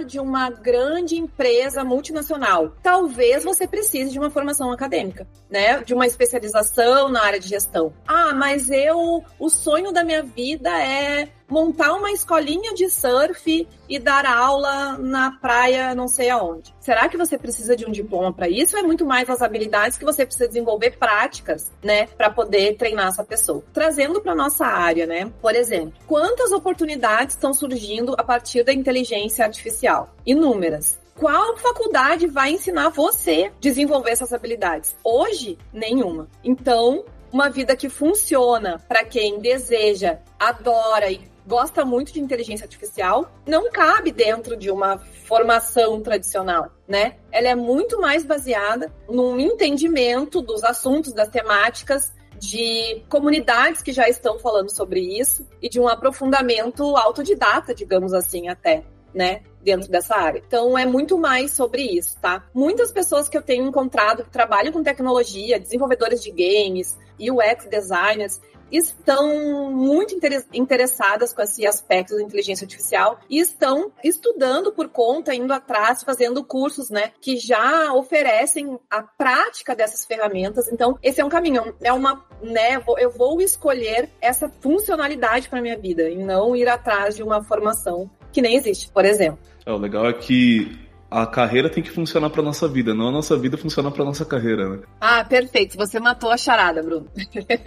de 0.07 0.21
uma 0.21 0.51
grande 0.51 1.17
empresa 1.17 1.83
multinacional. 1.83 2.75
Talvez 2.83 3.45
você 3.45 3.67
precise 3.67 4.11
de 4.11 4.19
uma 4.19 4.31
formação 4.31 4.71
acadêmica, 4.71 5.27
né? 5.51 5.83
De 5.83 5.95
uma 5.95 6.07
especialização 6.07 7.09
na 7.09 7.23
área 7.23 7.41
de 7.41 7.49
gestão. 7.49 7.93
Ah, 8.07 8.35
mas 8.35 8.71
eu, 8.71 9.25
o 9.39 9.49
sonho 9.49 9.91
da 9.91 10.05
minha 10.05 10.23
vida 10.23 10.71
é 10.71 11.29
montar 11.49 11.95
uma 11.95 12.13
escolinha 12.13 12.75
de 12.75 12.91
surf 12.91 13.67
e 13.89 13.99
dar 13.99 14.27
aula 14.27 14.99
na 14.99 15.33
praia, 15.33 15.95
não 15.95 16.07
sei 16.07 16.29
aonde. 16.29 16.75
Será 16.79 17.09
que 17.09 17.17
você 17.17 17.39
precisa 17.39 17.75
de 17.75 17.87
um 17.87 17.91
diploma 17.91 18.33
para 18.33 18.49
isso? 18.49 18.77
É 18.77 18.83
muito 18.83 19.07
mais 19.07 19.31
as 19.31 19.41
habilidades 19.41 19.97
que 19.97 20.05
você 20.05 20.27
precisa 20.27 20.47
desenvolver 20.47 20.99
práticas, 20.99 21.73
né, 21.83 22.07
para 22.07 22.31
poder 22.31 22.77
treinar 22.77 23.09
essa 23.09 23.25
pessoa. 23.25 23.65
Trazendo 23.73 24.21
para 24.21 24.35
nossa 24.35 24.67
área, 24.67 25.07
né? 25.07 25.33
Por 25.41 25.55
exemplo, 25.55 25.95
quantas 26.07 26.53
oportunidades 26.53 27.35
estão 27.35 27.55
surgindo 27.55 28.15
a 28.19 28.23
partir 28.23 28.63
da 28.63 28.73
inteligência 28.73 29.38
artificial? 29.45 30.15
Inúmeras 30.27 30.99
qual 31.19 31.57
faculdade 31.57 32.29
vai 32.29 32.53
ensinar 32.53 32.91
você 32.91 33.51
desenvolver 33.59 34.13
essas 34.13 34.33
habilidades? 34.33 34.95
Hoje, 35.03 35.59
nenhuma. 35.73 36.29
Então, 36.45 37.05
uma 37.33 37.51
vida 37.51 37.75
que 37.75 37.89
funciona 37.89 38.79
para 38.89 39.05
quem 39.05 39.41
deseja, 39.41 40.21
adora 40.39 41.11
e 41.11 41.29
gosta 41.45 41.85
muito 41.85 42.13
de 42.13 42.21
inteligência 42.21 42.65
artificial, 42.65 43.33
não 43.45 43.69
cabe 43.71 44.13
dentro 44.13 44.57
de 44.57 44.71
uma 44.71 44.99
formação 45.25 46.01
tradicional, 46.01 46.71
né? 46.87 47.17
Ela 47.33 47.49
é 47.49 47.55
muito 47.55 48.01
mais 48.01 48.25
baseada 48.25 48.93
num 49.09 49.41
entendimento 49.41 50.41
dos 50.41 50.63
assuntos, 50.63 51.13
das 51.13 51.29
temáticas, 51.29 52.13
de 52.39 53.03
comunidades 53.09 53.83
que 53.83 53.93
já 53.93 54.09
estão 54.09 54.39
falando 54.39 54.71
sobre 54.71 55.01
isso 55.01 55.45
e 55.61 55.69
de 55.69 55.81
um 55.81 55.89
aprofundamento 55.89 56.97
autodidata, 56.97 57.75
digamos 57.75 58.13
assim, 58.13 58.49
até, 58.49 58.85
né? 59.15 59.43
Dentro 59.63 59.91
dessa 59.91 60.17
área. 60.17 60.43
Então 60.47 60.79
é 60.79 60.87
muito 60.87 61.19
mais 61.19 61.51
sobre 61.51 61.83
isso, 61.83 62.17
tá? 62.21 62.45
Muitas 62.55 62.93
pessoas 62.93 63.29
que 63.29 63.37
eu 63.37 63.43
tenho 63.43 63.67
encontrado 63.67 64.25
que 64.25 64.31
trabalham 64.31 64.73
com 64.73 64.83
tecnologia, 64.83 65.59
desenvolvedores 65.59 66.23
de 66.23 66.31
games, 66.31 66.97
UX 67.19 67.67
designers, 67.69 68.41
estão 68.71 69.71
muito 69.71 70.15
interessadas 70.53 71.33
com 71.33 71.43
esse 71.43 71.67
aspecto 71.67 72.17
da 72.17 72.23
inteligência 72.23 72.65
artificial 72.65 73.19
e 73.29 73.39
estão 73.39 73.93
estudando 74.05 74.73
por 74.73 74.89
conta, 74.89 75.35
indo 75.35 75.53
atrás, 75.53 76.03
fazendo 76.03 76.45
cursos, 76.45 76.91
né, 76.91 77.13
que 77.21 77.37
já 77.37 77.93
oferecem 77.95 78.79
a 78.91 79.03
prática 79.03 79.75
dessas 79.75 80.05
ferramentas. 80.05 80.71
Então, 80.71 80.99
esse 81.03 81.21
é 81.21 81.25
um 81.25 81.29
caminho, 81.29 81.75
é 81.83 81.93
uma, 81.93 82.25
né, 82.43 82.83
eu 82.99 83.11
vou 83.11 83.41
escolher 83.41 84.11
essa 84.21 84.49
funcionalidade 84.61 85.49
para 85.49 85.63
minha 85.63 85.79
vida 85.79 86.09
e 86.09 86.17
não 86.17 86.55
ir 86.55 86.69
atrás 86.69 87.17
de 87.17 87.23
uma 87.23 87.43
formação 87.43 88.11
que 88.39 88.43
nem 88.43 88.55
existe, 88.55 88.89
por 88.93 89.05
exemplo. 89.05 89.41
É, 89.67 89.73
o 89.73 89.77
legal 89.77 90.07
é 90.09 90.13
que 90.13 90.79
a 91.11 91.27
carreira 91.27 91.69
tem 91.69 91.83
que 91.83 91.91
funcionar 91.91 92.31
para 92.31 92.41
nossa 92.41 92.69
vida, 92.69 92.95
não 92.95 93.09
a 93.09 93.11
nossa 93.11 93.37
vida 93.37 93.57
funcionar 93.57 93.91
para 93.91 94.05
nossa 94.05 94.25
carreira, 94.25 94.69
né? 94.69 94.79
Ah, 95.01 95.25
perfeito. 95.25 95.77
Você 95.77 95.99
matou 95.99 96.31
a 96.31 96.37
charada, 96.37 96.81
Bruno. 96.81 97.09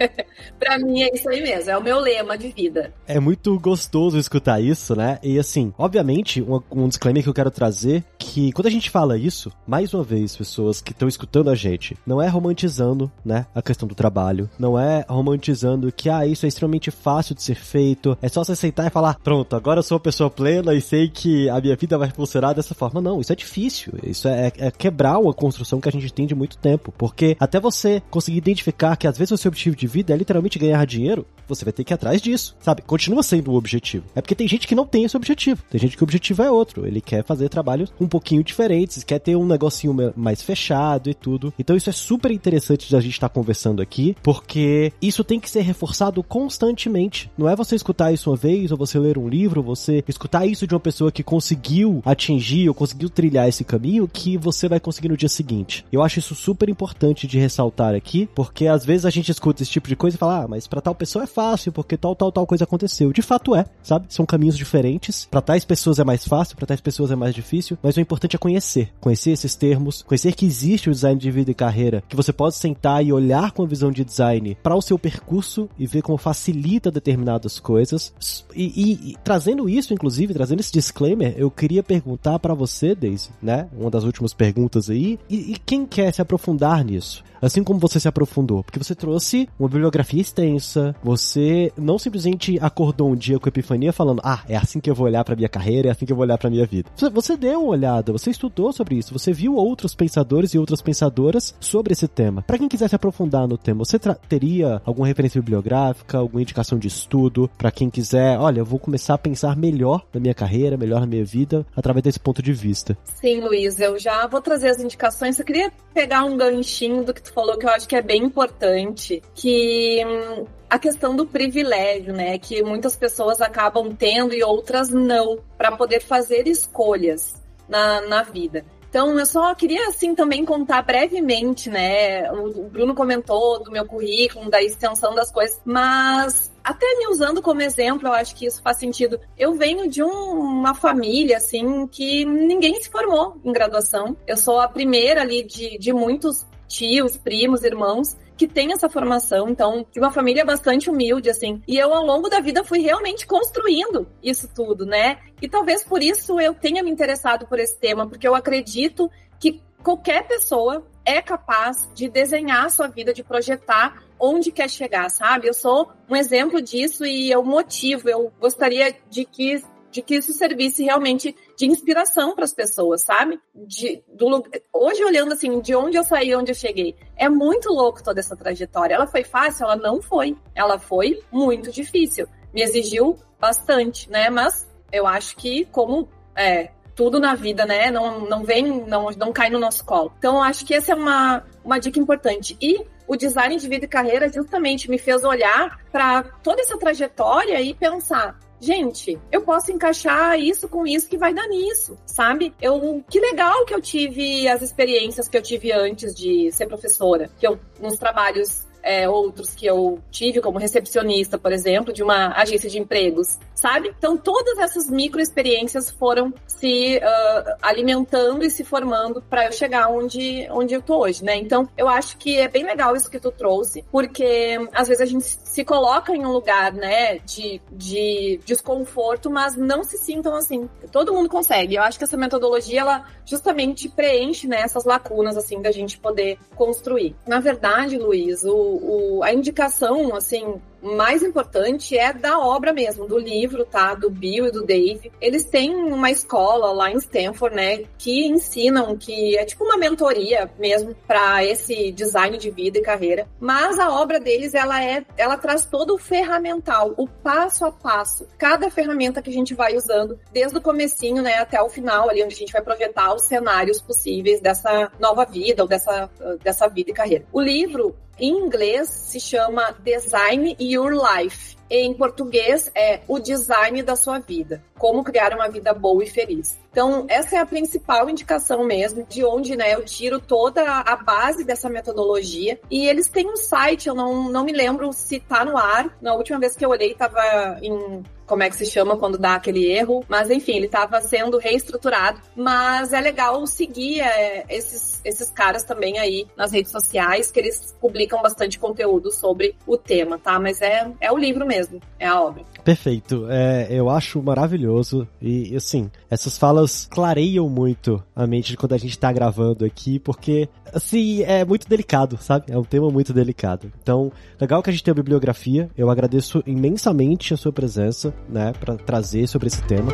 para 0.58 0.78
mim 0.78 1.02
é 1.02 1.14
isso 1.14 1.28
aí 1.28 1.42
mesmo, 1.42 1.70
é 1.70 1.76
o 1.76 1.82
meu 1.82 1.98
lema 1.98 2.38
de 2.38 2.48
vida. 2.48 2.94
É 3.06 3.20
muito 3.20 3.58
gostoso 3.58 4.16
escutar 4.16 4.62
isso, 4.62 4.96
né? 4.96 5.18
E 5.22 5.38
assim, 5.38 5.74
obviamente, 5.76 6.40
um, 6.40 6.62
um 6.70 6.88
disclaimer 6.88 7.22
que 7.22 7.28
eu 7.28 7.34
quero 7.34 7.50
trazer 7.50 8.02
que 8.18 8.31
quando 8.54 8.66
a 8.66 8.70
gente 8.70 8.88
fala 8.88 9.18
isso, 9.18 9.52
mais 9.66 9.92
uma 9.92 10.02
vez, 10.02 10.36
pessoas 10.36 10.80
que 10.80 10.92
estão 10.92 11.08
escutando 11.08 11.50
a 11.50 11.54
gente, 11.54 11.96
não 12.06 12.22
é 12.22 12.28
romantizando, 12.28 13.10
né, 13.24 13.46
a 13.54 13.60
questão 13.60 13.86
do 13.86 13.94
trabalho, 13.94 14.48
não 14.58 14.78
é 14.78 15.04
romantizando 15.08 15.92
que 15.92 16.08
ah, 16.08 16.26
isso 16.26 16.46
é 16.46 16.48
extremamente 16.48 16.90
fácil 16.90 17.34
de 17.34 17.42
ser 17.42 17.56
feito, 17.56 18.16
é 18.22 18.28
só 18.28 18.42
você 18.42 18.52
aceitar 18.52 18.86
e 18.86 18.90
falar, 18.90 19.18
pronto, 19.22 19.54
agora 19.56 19.80
eu 19.80 19.82
sou 19.82 19.96
uma 19.96 20.02
pessoa 20.02 20.30
plena 20.30 20.74
e 20.74 20.80
sei 20.80 21.08
que 21.08 21.48
a 21.48 21.60
minha 21.60 21.76
vida 21.76 21.98
vai 21.98 22.10
funcionar 22.10 22.52
dessa 22.52 22.74
forma. 22.74 23.00
Não, 23.00 23.20
isso 23.20 23.32
é 23.32 23.36
difícil. 23.36 23.92
Isso 24.02 24.28
é, 24.28 24.52
é 24.56 24.70
quebrar 24.70 25.18
uma 25.18 25.34
construção 25.34 25.80
que 25.80 25.88
a 25.88 25.92
gente 25.92 26.12
tem 26.12 26.26
de 26.26 26.34
muito 26.34 26.56
tempo. 26.58 26.92
Porque 26.96 27.36
até 27.38 27.60
você 27.60 28.02
conseguir 28.10 28.38
identificar 28.38 28.96
que 28.96 29.06
às 29.06 29.18
vezes 29.18 29.32
o 29.32 29.36
seu 29.36 29.48
objetivo 29.48 29.76
de 29.76 29.86
vida 29.86 30.12
é 30.12 30.16
literalmente 30.16 30.58
ganhar 30.58 30.84
dinheiro, 30.86 31.26
você 31.48 31.64
vai 31.64 31.72
ter 31.72 31.84
que 31.84 31.92
ir 31.92 31.94
atrás 31.94 32.20
disso, 32.20 32.56
sabe? 32.60 32.82
Continua 32.82 33.22
sendo 33.22 33.52
o 33.52 33.56
objetivo. 33.56 34.04
É 34.14 34.20
porque 34.20 34.34
tem 34.34 34.48
gente 34.48 34.66
que 34.66 34.74
não 34.74 34.86
tem 34.86 35.04
esse 35.04 35.16
objetivo. 35.16 35.62
Tem 35.70 35.80
gente 35.80 35.96
que 35.96 36.02
o 36.02 36.06
objetivo 36.06 36.42
é 36.42 36.50
outro. 36.50 36.86
Ele 36.86 37.00
quer 37.00 37.24
fazer 37.24 37.48
trabalhos 37.48 37.92
um 38.00 38.08
pouquinho 38.22 38.44
diferentes, 38.44 39.02
quer 39.02 39.18
ter 39.18 39.36
um 39.36 39.44
negocinho 39.44 39.94
mais 40.16 40.40
fechado 40.40 41.10
e 41.10 41.14
tudo. 41.14 41.52
Então 41.58 41.76
isso 41.76 41.90
é 41.90 41.92
super 41.92 42.30
interessante 42.30 42.88
de 42.88 42.96
a 42.96 43.00
gente 43.00 43.12
estar 43.12 43.28
tá 43.28 43.34
conversando 43.34 43.82
aqui, 43.82 44.16
porque 44.22 44.92
isso 45.02 45.24
tem 45.24 45.40
que 45.40 45.50
ser 45.50 45.62
reforçado 45.62 46.22
constantemente. 46.22 47.30
Não 47.36 47.48
é 47.48 47.56
você 47.56 47.74
escutar 47.74 48.12
isso 48.12 48.30
uma 48.30 48.36
vez, 48.36 48.70
ou 48.70 48.78
você 48.78 48.98
ler 48.98 49.18
um 49.18 49.28
livro, 49.28 49.62
você 49.62 50.04
escutar 50.06 50.46
isso 50.46 50.66
de 50.66 50.74
uma 50.74 50.80
pessoa 50.80 51.10
que 51.10 51.22
conseguiu 51.22 52.00
atingir 52.04 52.68
ou 52.68 52.74
conseguiu 52.74 53.10
trilhar 53.10 53.48
esse 53.48 53.64
caminho 53.64 54.08
que 54.08 54.38
você 54.38 54.68
vai 54.68 54.78
conseguir 54.78 55.08
no 55.08 55.16
dia 55.16 55.28
seguinte. 55.28 55.84
Eu 55.92 56.02
acho 56.02 56.20
isso 56.20 56.34
super 56.34 56.68
importante 56.68 57.26
de 57.26 57.38
ressaltar 57.38 57.94
aqui, 57.94 58.28
porque 58.34 58.66
às 58.68 58.84
vezes 58.84 59.04
a 59.04 59.10
gente 59.10 59.30
escuta 59.30 59.62
esse 59.62 59.70
tipo 59.72 59.88
de 59.88 59.96
coisa 59.96 60.16
e 60.16 60.18
fala, 60.18 60.44
ah, 60.44 60.48
mas 60.48 60.68
pra 60.68 60.80
tal 60.80 60.94
pessoa 60.94 61.24
é 61.24 61.26
fácil, 61.26 61.72
porque 61.72 61.96
tal, 61.96 62.14
tal, 62.14 62.30
tal 62.30 62.46
coisa 62.46 62.64
aconteceu. 62.64 63.12
De 63.12 63.22
fato 63.22 63.54
é, 63.56 63.66
sabe? 63.82 64.06
São 64.08 64.24
caminhos 64.24 64.56
diferentes. 64.56 65.26
Para 65.28 65.40
tais 65.40 65.64
pessoas 65.64 65.98
é 65.98 66.04
mais 66.04 66.26
fácil, 66.26 66.56
para 66.56 66.66
tais 66.66 66.80
pessoas 66.80 67.10
é 67.10 67.16
mais 67.16 67.34
difícil, 67.34 67.76
mas 67.82 67.96
o 67.96 68.00
importante 68.00 68.11
é 68.34 68.38
conhecer. 68.38 68.92
Conhecer 69.00 69.30
esses 69.30 69.54
termos, 69.54 70.02
conhecer 70.02 70.34
que 70.34 70.46
existe 70.46 70.88
o 70.88 70.92
design 70.92 71.18
de 71.18 71.30
vida 71.30 71.50
e 71.50 71.54
carreira, 71.54 72.02
que 72.08 72.16
você 72.16 72.32
pode 72.32 72.56
sentar 72.56 73.04
e 73.04 73.12
olhar 73.12 73.52
com 73.52 73.62
a 73.62 73.66
visão 73.66 73.90
de 73.90 74.04
design 74.04 74.56
para 74.62 74.76
o 74.76 74.82
seu 74.82 74.98
percurso 74.98 75.68
e 75.78 75.86
ver 75.86 76.02
como 76.02 76.18
facilita 76.18 76.90
determinadas 76.90 77.58
coisas. 77.58 78.12
E, 78.54 78.64
e, 78.64 79.10
e 79.10 79.16
trazendo 79.22 79.68
isso, 79.68 79.92
inclusive, 79.92 80.34
trazendo 80.34 80.60
esse 80.60 80.72
disclaimer, 80.72 81.34
eu 81.36 81.50
queria 81.50 81.82
perguntar 81.82 82.38
para 82.38 82.54
você, 82.54 82.94
Dave, 82.94 83.28
né? 83.42 83.68
Uma 83.76 83.90
das 83.90 84.04
últimas 84.04 84.32
perguntas 84.32 84.88
aí. 84.88 85.18
E, 85.28 85.52
e 85.52 85.56
quem 85.64 85.86
quer 85.86 86.12
se 86.12 86.22
aprofundar 86.22 86.84
nisso? 86.84 87.22
Assim 87.42 87.62
como 87.62 87.80
você 87.80 87.98
se 87.98 88.08
aprofundou. 88.08 88.62
Porque 88.62 88.78
você 88.78 88.94
trouxe 88.94 89.48
uma 89.58 89.68
bibliografia 89.68 90.20
extensa, 90.20 90.94
você 91.02 91.72
não 91.76 91.98
simplesmente 91.98 92.58
acordou 92.60 93.10
um 93.10 93.16
dia 93.16 93.38
com 93.38 93.48
epifania 93.48 93.92
falando, 93.92 94.22
ah, 94.24 94.42
é 94.48 94.56
assim 94.56 94.80
que 94.80 94.88
eu 94.88 94.94
vou 94.94 95.06
olhar 95.06 95.24
pra 95.24 95.36
minha 95.36 95.48
carreira, 95.48 95.88
é 95.88 95.90
assim 95.90 96.06
que 96.06 96.12
eu 96.12 96.16
vou 96.16 96.24
olhar 96.24 96.38
pra 96.38 96.48
minha 96.48 96.66
vida. 96.66 96.90
Você 97.12 97.36
deu 97.36 97.62
uma 97.62 97.70
olhada, 97.70 98.12
você 98.12 98.30
estudou 98.30 98.72
sobre 98.72 98.96
isso, 98.96 99.12
você 99.12 99.32
viu 99.32 99.54
outros 99.54 99.94
pensadores 99.94 100.54
e 100.54 100.58
outras 100.58 100.80
pensadoras 100.80 101.54
sobre 101.60 101.92
esse 101.92 102.08
tema. 102.08 102.42
Para 102.42 102.58
quem 102.58 102.68
quiser 102.68 102.88
se 102.88 102.94
aprofundar 102.94 103.46
no 103.48 103.58
tema, 103.58 103.84
você 103.84 103.98
teria 103.98 104.80
alguma 104.84 105.06
referência 105.06 105.40
bibliográfica, 105.40 106.18
alguma 106.18 106.42
indicação 106.42 106.78
de 106.78 106.88
estudo 106.88 107.50
para 107.58 107.70
quem 107.70 107.90
quiser, 107.90 108.38
olha, 108.38 108.60
eu 108.60 108.64
vou 108.64 108.78
começar 108.78 109.14
a 109.14 109.18
pensar 109.18 109.56
melhor 109.56 110.04
na 110.12 110.20
minha 110.20 110.34
carreira, 110.34 110.76
melhor 110.76 111.00
na 111.00 111.06
minha 111.06 111.24
vida, 111.24 111.66
através 111.76 112.04
desse 112.04 112.20
ponto 112.20 112.42
de 112.42 112.52
vista? 112.52 112.96
Sim, 113.04 113.40
Luiz, 113.40 113.80
eu 113.80 113.98
já 113.98 114.26
vou 114.26 114.40
trazer 114.40 114.68
as 114.68 114.78
indicações. 114.78 115.38
Eu 115.38 115.44
queria 115.44 115.72
pegar 115.92 116.24
um 116.24 116.36
ganchinho 116.36 117.04
do 117.04 117.12
que 117.12 117.22
tu 117.22 117.31
falou 117.32 117.58
que 117.58 117.66
eu 117.66 117.70
acho 117.70 117.88
que 117.88 117.96
é 117.96 118.02
bem 118.02 118.22
importante, 118.22 119.22
que 119.34 120.02
hum, 120.06 120.46
a 120.68 120.78
questão 120.78 121.14
do 121.14 121.26
privilégio, 121.26 122.12
né, 122.12 122.38
que 122.38 122.62
muitas 122.62 122.96
pessoas 122.96 123.40
acabam 123.40 123.94
tendo 123.94 124.34
e 124.34 124.42
outras 124.42 124.88
não, 124.88 125.38
para 125.56 125.76
poder 125.76 126.00
fazer 126.00 126.46
escolhas 126.46 127.42
na, 127.68 128.00
na 128.02 128.22
vida. 128.22 128.64
Então, 128.92 129.18
eu 129.18 129.24
só 129.24 129.54
queria, 129.54 129.88
assim, 129.88 130.14
também 130.14 130.44
contar 130.44 130.82
brevemente, 130.82 131.70
né? 131.70 132.30
O 132.30 132.64
Bruno 132.64 132.94
comentou 132.94 133.62
do 133.62 133.70
meu 133.70 133.86
currículo, 133.86 134.50
da 134.50 134.62
extensão 134.62 135.14
das 135.14 135.32
coisas, 135.32 135.58
mas 135.64 136.52
até 136.62 136.86
me 136.98 137.08
usando 137.08 137.40
como 137.40 137.62
exemplo, 137.62 138.06
eu 138.06 138.12
acho 138.12 138.36
que 138.36 138.44
isso 138.44 138.60
faz 138.62 138.76
sentido. 138.76 139.18
Eu 139.38 139.54
venho 139.54 139.88
de 139.88 140.02
um, 140.02 140.38
uma 140.38 140.74
família, 140.74 141.38
assim, 141.38 141.86
que 141.86 142.26
ninguém 142.26 142.80
se 142.82 142.90
formou 142.90 143.40
em 143.42 143.50
graduação. 143.50 144.14
Eu 144.26 144.36
sou 144.36 144.60
a 144.60 144.68
primeira 144.68 145.22
ali 145.22 145.42
de, 145.42 145.78
de 145.78 145.90
muitos 145.90 146.46
tios, 146.72 147.16
primos, 147.16 147.62
irmãos 147.62 148.16
que 148.36 148.48
tem 148.48 148.72
essa 148.72 148.88
formação, 148.88 149.48
então, 149.48 149.86
de 149.92 150.00
uma 150.00 150.10
família 150.10 150.44
bastante 150.44 150.90
humilde, 150.90 151.30
assim. 151.30 151.62
E 151.68 151.78
eu, 151.78 151.94
ao 151.94 152.04
longo 152.04 152.28
da 152.28 152.40
vida, 152.40 152.64
fui 152.64 152.80
realmente 152.80 153.26
construindo 153.26 154.08
isso 154.22 154.48
tudo, 154.52 154.84
né? 154.84 155.18
E 155.40 155.48
talvez 155.48 155.84
por 155.84 156.02
isso 156.02 156.40
eu 156.40 156.52
tenha 156.52 156.82
me 156.82 156.90
interessado 156.90 157.46
por 157.46 157.60
esse 157.60 157.78
tema, 157.78 158.08
porque 158.08 158.26
eu 158.26 158.34
acredito 158.34 159.08
que 159.38 159.62
qualquer 159.82 160.26
pessoa 160.26 160.84
é 161.04 161.20
capaz 161.20 161.88
de 161.94 162.08
desenhar 162.08 162.66
a 162.66 162.70
sua 162.70 162.88
vida, 162.88 163.12
de 163.12 163.22
projetar 163.22 164.02
onde 164.18 164.50
quer 164.50 164.70
chegar, 164.70 165.10
sabe? 165.10 165.48
Eu 165.48 165.54
sou 165.54 165.90
um 166.08 166.16
exemplo 166.16 166.62
disso 166.62 167.04
e 167.04 167.30
eu 167.30 167.44
motivo, 167.44 168.08
eu 168.08 168.32
gostaria 168.40 168.94
de 169.10 169.24
que 169.24 169.62
de 169.92 170.00
que 170.02 170.16
isso 170.16 170.32
servisse 170.32 170.82
realmente 170.82 171.36
de 171.56 171.66
inspiração 171.66 172.34
para 172.34 172.44
as 172.44 172.54
pessoas, 172.54 173.02
sabe? 173.02 173.38
De, 173.54 174.02
do, 174.08 174.42
hoje, 174.72 175.04
olhando 175.04 175.34
assim, 175.34 175.60
de 175.60 175.74
onde 175.76 175.98
eu 175.98 176.02
saí, 176.02 176.34
onde 176.34 176.50
eu 176.50 176.56
cheguei, 176.56 176.96
é 177.16 177.28
muito 177.28 177.68
louco 177.68 178.02
toda 178.02 178.18
essa 178.18 178.34
trajetória. 178.34 178.94
Ela 178.94 179.06
foi 179.06 179.22
fácil? 179.22 179.64
Ela 179.64 179.76
não 179.76 180.00
foi. 180.00 180.36
Ela 180.54 180.78
foi 180.78 181.22
muito 181.30 181.70
difícil. 181.70 182.26
me 182.52 182.62
exigiu 182.62 183.18
bastante, 183.38 184.10
né? 184.10 184.30
Mas 184.30 184.66
eu 184.90 185.06
acho 185.06 185.36
que 185.36 185.66
como 185.66 186.08
é, 186.34 186.70
tudo 186.94 187.20
na 187.20 187.34
vida, 187.34 187.66
né? 187.66 187.90
Não, 187.90 188.20
não 188.20 188.44
vem, 188.44 188.86
não, 188.86 189.10
não 189.10 189.32
cai 189.32 189.50
no 189.50 189.58
nosso 189.58 189.84
colo. 189.84 190.12
Então, 190.18 190.36
eu 190.36 190.42
acho 190.42 190.64
que 190.64 190.74
essa 190.74 190.92
é 190.92 190.94
uma, 190.94 191.44
uma 191.62 191.78
dica 191.78 191.98
importante. 191.98 192.56
E 192.60 192.84
o 193.06 193.16
design 193.16 193.56
de 193.56 193.68
vida 193.68 193.84
e 193.84 193.88
carreira 193.88 194.32
justamente 194.32 194.88
me 194.88 194.98
fez 194.98 195.22
olhar 195.22 195.80
para 195.90 196.22
toda 196.42 196.62
essa 196.62 196.78
trajetória 196.78 197.60
e 197.60 197.74
pensar. 197.74 198.38
Gente, 198.62 199.18
eu 199.32 199.42
posso 199.42 199.72
encaixar 199.72 200.38
isso 200.38 200.68
com 200.68 200.86
isso 200.86 201.08
que 201.08 201.18
vai 201.18 201.34
dar 201.34 201.48
nisso, 201.48 201.98
sabe? 202.06 202.54
Eu, 202.62 203.02
que 203.10 203.18
legal 203.18 203.64
que 203.64 203.74
eu 203.74 203.80
tive 203.80 204.46
as 204.46 204.62
experiências 204.62 205.28
que 205.28 205.36
eu 205.36 205.42
tive 205.42 205.72
antes 205.72 206.14
de 206.14 206.48
ser 206.52 206.68
professora, 206.68 207.28
que 207.40 207.44
eu 207.44 207.58
nos 207.80 207.96
trabalhos 207.96 208.64
é, 208.82 209.08
outros 209.08 209.54
que 209.54 209.64
eu 209.64 210.00
tive 210.10 210.40
como 210.40 210.58
recepcionista, 210.58 211.38
por 211.38 211.52
exemplo, 211.52 211.92
de 211.92 212.02
uma 212.02 212.32
agência 212.36 212.68
de 212.68 212.78
empregos, 212.78 213.38
sabe? 213.54 213.94
Então, 213.96 214.16
todas 214.16 214.58
essas 214.58 214.90
micro 214.90 215.20
experiências 215.20 215.90
foram 215.90 216.34
se 216.46 216.98
uh, 216.98 217.56
alimentando 217.62 218.44
e 218.44 218.50
se 218.50 218.64
formando 218.64 219.22
para 219.22 219.46
eu 219.46 219.52
chegar 219.52 219.88
onde, 219.88 220.48
onde 220.50 220.74
eu 220.74 220.82
tô 220.82 220.98
hoje, 220.98 221.24
né? 221.24 221.36
Então, 221.36 221.68
eu 221.76 221.88
acho 221.88 222.16
que 222.16 222.38
é 222.38 222.48
bem 222.48 222.64
legal 222.64 222.96
isso 222.96 223.10
que 223.10 223.20
tu 223.20 223.30
trouxe, 223.30 223.84
porque 223.90 224.58
às 224.72 224.88
vezes 224.88 225.00
a 225.00 225.06
gente 225.06 225.38
se 225.52 225.66
coloca 225.66 226.16
em 226.16 226.24
um 226.24 226.32
lugar, 226.32 226.72
né, 226.72 227.18
de, 227.18 227.60
de 227.70 228.40
desconforto, 228.42 229.30
mas 229.30 229.54
não 229.54 229.84
se 229.84 229.98
sintam 229.98 230.34
assim. 230.34 230.66
Todo 230.90 231.12
mundo 231.12 231.28
consegue. 231.28 231.74
Eu 231.74 231.82
acho 231.82 231.98
que 231.98 232.04
essa 232.04 232.16
metodologia, 232.16 232.80
ela 232.80 233.04
justamente 233.26 233.86
preenche, 233.86 234.48
né, 234.48 234.62
essas 234.62 234.86
lacunas, 234.86 235.36
assim, 235.36 235.60
da 235.60 235.70
gente 235.70 235.98
poder 235.98 236.38
construir. 236.56 237.14
Na 237.26 237.38
verdade, 237.38 237.98
Luiz, 237.98 238.44
o, 238.44 238.56
o, 238.56 239.22
a 239.22 239.30
indicação, 239.34 240.16
assim, 240.16 240.58
mais 240.82 241.22
importante 241.22 241.96
é 241.96 242.12
da 242.12 242.38
obra 242.38 242.72
mesmo, 242.72 243.06
do 243.06 243.18
livro, 243.18 243.64
tá? 243.64 243.94
Do 243.94 244.10
Bill 244.10 244.46
e 244.46 244.50
do 244.50 244.64
Dave. 244.64 245.12
Eles 245.20 245.44
têm 245.44 245.74
uma 245.74 246.10
escola 246.10 246.72
lá 246.72 246.90
em 246.90 246.96
Stanford, 246.96 247.54
né? 247.54 247.84
Que 247.96 248.26
ensinam, 248.26 248.96
que 248.96 249.36
é 249.36 249.44
tipo 249.44 249.64
uma 249.64 249.76
mentoria 249.76 250.50
mesmo 250.58 250.94
para 251.06 251.44
esse 251.44 251.92
design 251.92 252.36
de 252.36 252.50
vida 252.50 252.78
e 252.78 252.82
carreira. 252.82 253.28
Mas 253.40 253.78
a 253.78 253.90
obra 253.90 254.18
deles, 254.18 254.54
ela 254.54 254.82
é, 254.82 255.04
ela 255.16 255.36
traz 255.36 255.64
todo 255.64 255.94
o 255.94 255.98
ferramental, 255.98 256.92
o 256.96 257.06
passo 257.06 257.64
a 257.64 257.72
passo, 257.72 258.26
cada 258.36 258.70
ferramenta 258.70 259.22
que 259.22 259.30
a 259.30 259.32
gente 259.32 259.54
vai 259.54 259.76
usando, 259.76 260.18
desde 260.32 260.58
o 260.58 260.60
comecinho, 260.60 261.22
né, 261.22 261.38
até 261.38 261.60
o 261.62 261.68
final, 261.68 262.08
ali 262.08 262.22
onde 262.22 262.34
a 262.34 262.38
gente 262.38 262.52
vai 262.52 262.62
projetar 262.62 263.14
os 263.14 263.22
cenários 263.22 263.80
possíveis 263.80 264.40
dessa 264.40 264.90
nova 264.98 265.24
vida 265.24 265.62
ou 265.62 265.68
dessa, 265.68 266.10
dessa 266.42 266.68
vida 266.68 266.90
e 266.90 266.94
carreira. 266.94 267.24
O 267.32 267.40
livro, 267.40 267.94
em 268.22 268.38
inglês 268.38 268.88
se 268.88 269.18
chama 269.18 269.74
Design 269.82 270.56
Your 270.60 270.92
Life. 270.92 271.56
Em 271.70 271.94
português 271.94 272.70
é 272.74 273.00
o 273.08 273.18
design 273.18 273.82
da 273.82 273.96
sua 273.96 274.18
vida. 274.18 274.62
Como 274.78 275.04
criar 275.04 275.34
uma 275.34 275.48
vida 275.48 275.72
boa 275.72 276.02
e 276.04 276.08
feliz. 276.08 276.58
Então, 276.70 277.04
essa 277.08 277.36
é 277.36 277.38
a 277.38 277.46
principal 277.46 278.08
indicação 278.08 278.64
mesmo, 278.64 279.04
de 279.06 279.22
onde 279.24 279.54
né, 279.54 279.74
eu 279.74 279.84
tiro 279.84 280.18
toda 280.18 280.62
a 280.62 280.96
base 280.96 281.44
dessa 281.44 281.68
metodologia. 281.68 282.58
E 282.70 282.86
eles 282.86 283.08
têm 283.08 283.30
um 283.30 283.36
site, 283.36 283.88
eu 283.88 283.94
não, 283.94 284.30
não 284.30 284.44
me 284.44 284.52
lembro 284.52 284.90
se 284.92 285.20
tá 285.20 285.44
no 285.44 285.56
ar. 285.56 285.96
Na 286.00 286.14
última 286.14 286.38
vez 286.38 286.56
que 286.56 286.64
eu 286.64 286.70
olhei, 286.70 286.92
estava 286.92 287.58
em 287.60 288.02
como 288.32 288.42
é 288.42 288.48
que 288.48 288.56
se 288.56 288.64
chama 288.64 288.96
quando 288.96 289.18
dá 289.18 289.34
aquele 289.34 289.70
erro, 289.70 290.02
mas 290.08 290.30
enfim, 290.30 290.56
ele 290.56 290.64
estava 290.64 291.02
sendo 291.02 291.36
reestruturado. 291.36 292.18
Mas 292.34 292.94
é 292.94 293.00
legal 293.00 293.46
seguir 293.46 294.00
é, 294.00 294.46
esses, 294.48 295.02
esses 295.04 295.30
caras 295.30 295.64
também 295.64 295.98
aí 295.98 296.26
nas 296.34 296.50
redes 296.50 296.72
sociais, 296.72 297.30
que 297.30 297.38
eles 297.38 297.76
publicam 297.78 298.22
bastante 298.22 298.58
conteúdo 298.58 299.10
sobre 299.10 299.54
o 299.66 299.76
tema, 299.76 300.18
tá? 300.18 300.40
Mas 300.40 300.62
é, 300.62 300.90
é 300.98 301.12
o 301.12 301.18
livro 301.18 301.44
mesmo, 301.52 301.80
é 301.98 302.06
a 302.06 302.20
obra. 302.20 302.42
Perfeito, 302.64 303.26
é, 303.28 303.66
eu 303.70 303.90
acho 303.90 304.22
maravilhoso 304.22 305.06
e 305.20 305.54
assim, 305.54 305.90
essas 306.10 306.38
falas 306.38 306.86
clareiam 306.90 307.48
muito 307.48 308.02
a 308.14 308.26
mente 308.26 308.56
quando 308.56 308.72
a 308.72 308.78
gente 308.78 308.98
tá 308.98 309.12
gravando 309.12 309.64
aqui, 309.64 309.98
porque 309.98 310.48
assim, 310.72 311.22
é 311.22 311.44
muito 311.44 311.68
delicado, 311.68 312.16
sabe? 312.18 312.46
É 312.50 312.58
um 312.58 312.64
tema 312.64 312.88
muito 312.90 313.12
delicado. 313.12 313.70
Então, 313.82 314.10
legal 314.40 314.62
que 314.62 314.70
a 314.70 314.72
gente 314.72 314.84
tem 314.84 314.92
a 314.92 314.94
bibliografia, 314.94 315.68
eu 315.76 315.90
agradeço 315.90 316.42
imensamente 316.46 317.34
a 317.34 317.36
sua 317.36 317.52
presença 317.52 318.14
né, 318.28 318.52
para 318.58 318.76
trazer 318.76 319.26
sobre 319.26 319.48
esse 319.48 319.62
tema. 319.64 319.92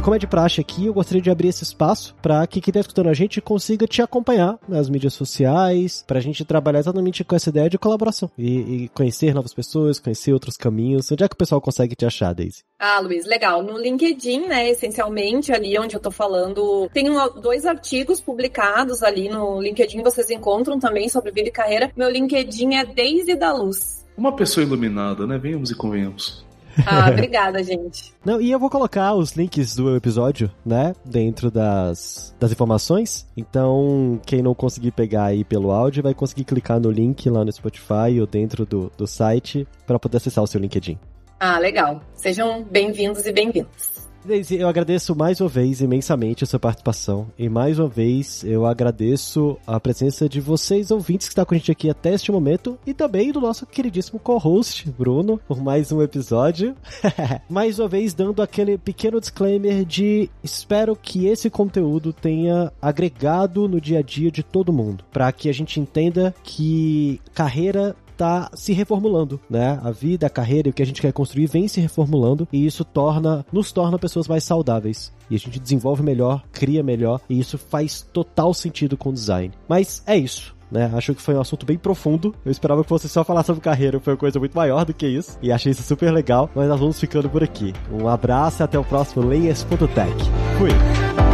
E 0.00 0.02
como 0.02 0.16
é 0.16 0.18
de 0.18 0.26
praxe 0.26 0.62
aqui, 0.62 0.86
eu 0.86 0.94
gostaria 0.94 1.20
de 1.20 1.28
abrir 1.28 1.48
esse 1.48 1.62
espaço 1.62 2.14
para 2.22 2.46
que 2.46 2.62
quem 2.62 2.70
está 2.70 2.80
escutando 2.80 3.10
a 3.10 3.12
gente 3.12 3.38
consiga 3.38 3.86
te 3.86 4.00
acompanhar 4.00 4.58
nas 4.66 4.88
mídias 4.88 5.12
sociais, 5.12 6.02
para 6.06 6.16
a 6.16 6.22
gente 6.22 6.42
trabalhar 6.42 6.78
exatamente 6.78 7.22
com 7.22 7.36
essa 7.36 7.50
ideia 7.50 7.68
de 7.68 7.76
colaboração 7.76 8.30
e, 8.38 8.84
e, 8.84 8.88
conhecer 8.94 9.34
novas 9.34 9.52
pessoas, 9.52 10.00
conhecer 10.00 10.32
outros 10.32 10.56
caminhos. 10.56 11.12
Onde 11.12 11.22
é 11.22 11.28
que 11.28 11.34
o 11.34 11.36
pessoal 11.36 11.60
consegue 11.60 11.94
te 11.94 12.06
achar, 12.06 12.32
Daisy? 12.32 12.62
Ah, 12.78 12.98
Luiz, 13.00 13.26
legal. 13.26 13.62
No 13.62 13.76
LinkedIn, 13.76 14.46
né, 14.46 14.70
essencialmente, 14.70 15.52
ali 15.52 15.78
onde 15.78 15.94
eu 15.94 16.00
tô 16.00 16.10
falando, 16.10 16.88
tem 16.94 17.10
um, 17.10 17.38
dois 17.38 17.66
artigos 17.66 18.22
publicados 18.22 19.02
ali 19.02 19.28
no 19.28 19.60
LinkedIn, 19.60 20.02
vocês 20.02 20.30
encontram 20.30 20.78
também 20.78 21.10
sobre 21.10 21.30
vida 21.30 21.50
e 21.50 21.52
carreira. 21.52 21.92
Meu 21.94 22.08
LinkedIn 22.08 22.76
é 22.76 22.86
Daisy 22.86 23.36
da 23.36 23.52
Luz. 23.52 24.06
Uma 24.16 24.34
pessoa 24.34 24.64
iluminada, 24.64 25.26
né? 25.26 25.36
Venhamos 25.36 25.70
e 25.70 25.74
convenhamos. 25.74 26.48
Ah, 26.86 27.08
obrigada, 27.12 27.62
gente. 27.62 28.12
Não, 28.24 28.40
e 28.40 28.50
eu 28.50 28.58
vou 28.58 28.70
colocar 28.70 29.14
os 29.14 29.32
links 29.32 29.74
do 29.74 29.96
episódio, 29.96 30.50
né, 30.64 30.94
dentro 31.04 31.50
das, 31.50 32.34
das 32.38 32.52
informações. 32.52 33.26
Então, 33.36 34.20
quem 34.26 34.42
não 34.42 34.54
conseguir 34.54 34.90
pegar 34.92 35.24
aí 35.24 35.44
pelo 35.44 35.70
áudio 35.70 36.02
vai 36.02 36.14
conseguir 36.14 36.44
clicar 36.44 36.80
no 36.80 36.90
link 36.90 37.28
lá 37.28 37.44
no 37.44 37.52
Spotify 37.52 38.20
ou 38.20 38.26
dentro 38.26 38.64
do, 38.66 38.92
do 38.96 39.06
site 39.06 39.66
para 39.86 39.98
poder 39.98 40.18
acessar 40.18 40.44
o 40.44 40.46
seu 40.46 40.60
LinkedIn. 40.60 40.98
Ah, 41.38 41.58
legal. 41.58 42.02
Sejam 42.14 42.62
bem-vindos 42.62 43.24
e 43.24 43.32
bem-vindas. 43.32 44.09
Daisy, 44.22 44.56
eu 44.56 44.68
agradeço 44.68 45.16
mais 45.16 45.40
uma 45.40 45.48
vez 45.48 45.80
imensamente 45.80 46.44
a 46.44 46.46
sua 46.46 46.60
participação. 46.60 47.28
E 47.38 47.48
mais 47.48 47.78
uma 47.78 47.88
vez 47.88 48.44
eu 48.44 48.66
agradeço 48.66 49.56
a 49.66 49.80
presença 49.80 50.28
de 50.28 50.40
vocês, 50.40 50.90
ouvintes, 50.90 51.26
que 51.26 51.32
estão 51.32 51.44
com 51.44 51.54
a 51.54 51.58
gente 51.58 51.72
aqui 51.72 51.88
até 51.88 52.12
este 52.12 52.30
momento. 52.30 52.78
E 52.86 52.92
também 52.92 53.32
do 53.32 53.40
nosso 53.40 53.66
queridíssimo 53.66 54.20
co-host, 54.20 54.90
Bruno, 54.90 55.40
por 55.48 55.62
mais 55.62 55.90
um 55.90 56.02
episódio. 56.02 56.76
mais 57.48 57.78
uma 57.78 57.88
vez 57.88 58.12
dando 58.12 58.42
aquele 58.42 58.76
pequeno 58.76 59.20
disclaimer 59.20 59.86
de 59.86 60.28
espero 60.44 60.94
que 60.94 61.26
esse 61.26 61.48
conteúdo 61.48 62.12
tenha 62.12 62.70
agregado 62.80 63.66
no 63.66 63.80
dia 63.80 64.00
a 64.00 64.02
dia 64.02 64.30
de 64.30 64.42
todo 64.42 64.72
mundo. 64.72 65.02
para 65.10 65.32
que 65.32 65.48
a 65.48 65.54
gente 65.54 65.80
entenda 65.80 66.34
que 66.42 67.20
carreira 67.34 67.96
está 68.20 68.50
se 68.54 68.74
reformulando, 68.74 69.40
né? 69.48 69.80
A 69.82 69.90
vida, 69.90 70.26
a 70.26 70.30
carreira 70.30 70.68
e 70.68 70.70
o 70.70 70.74
que 70.74 70.82
a 70.82 70.86
gente 70.86 71.00
quer 71.00 71.12
construir 71.12 71.46
vem 71.46 71.66
se 71.66 71.80
reformulando 71.80 72.46
e 72.52 72.66
isso 72.66 72.84
torna, 72.84 73.44
nos 73.50 73.72
torna 73.72 73.98
pessoas 73.98 74.28
mais 74.28 74.44
saudáveis. 74.44 75.12
E 75.30 75.34
a 75.34 75.38
gente 75.38 75.58
desenvolve 75.58 76.02
melhor, 76.02 76.42
cria 76.52 76.82
melhor 76.82 77.20
e 77.28 77.38
isso 77.38 77.56
faz 77.56 78.02
total 78.12 78.52
sentido 78.52 78.96
com 78.96 79.08
o 79.08 79.12
design. 79.12 79.52
Mas 79.66 80.02
é 80.06 80.16
isso. 80.16 80.54
Né? 80.70 80.88
Acho 80.94 81.14
que 81.14 81.22
foi 81.22 81.34
um 81.34 81.40
assunto 81.40 81.66
bem 81.66 81.78
profundo. 81.78 82.34
Eu 82.44 82.52
esperava 82.52 82.82
que 82.82 82.88
fosse 82.88 83.08
só 83.08 83.24
falar 83.24 83.42
sobre 83.42 83.60
carreira, 83.60 83.98
foi 83.98 84.12
uma 84.12 84.18
coisa 84.18 84.38
muito 84.38 84.54
maior 84.54 84.84
do 84.84 84.94
que 84.94 85.06
isso. 85.06 85.36
E 85.42 85.50
achei 85.50 85.72
isso 85.72 85.82
super 85.82 86.12
legal. 86.12 86.48
Mas 86.54 86.68
nós 86.68 86.78
vamos 86.78 87.00
ficando 87.00 87.28
por 87.28 87.42
aqui. 87.42 87.72
Um 87.90 88.06
abraço 88.06 88.62
e 88.62 88.64
até 88.64 88.78
o 88.78 88.84
próximo 88.84 89.26
Layers.tech. 89.26 90.14
Fui! 90.58 91.29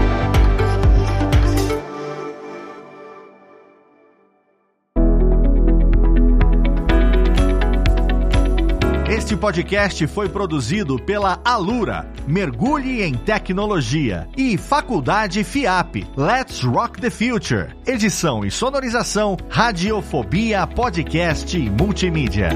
Este 9.27 9.37
podcast 9.37 10.07
foi 10.07 10.29
produzido 10.29 11.01
pela 11.01 11.41
Alura, 11.45 12.09
Mergulhe 12.29 13.03
em 13.03 13.12
Tecnologia, 13.12 14.29
e 14.37 14.57
Faculdade 14.57 15.43
FIAP, 15.43 16.07
Let's 16.17 16.62
Rock 16.62 17.01
the 17.01 17.11
Future. 17.11 17.75
Edição 17.85 18.45
e 18.45 18.53
sonorização, 18.53 19.37
Radiofobia 19.51 20.65
Podcast 20.65 21.59
e 21.59 21.69
Multimídia. 21.69 22.51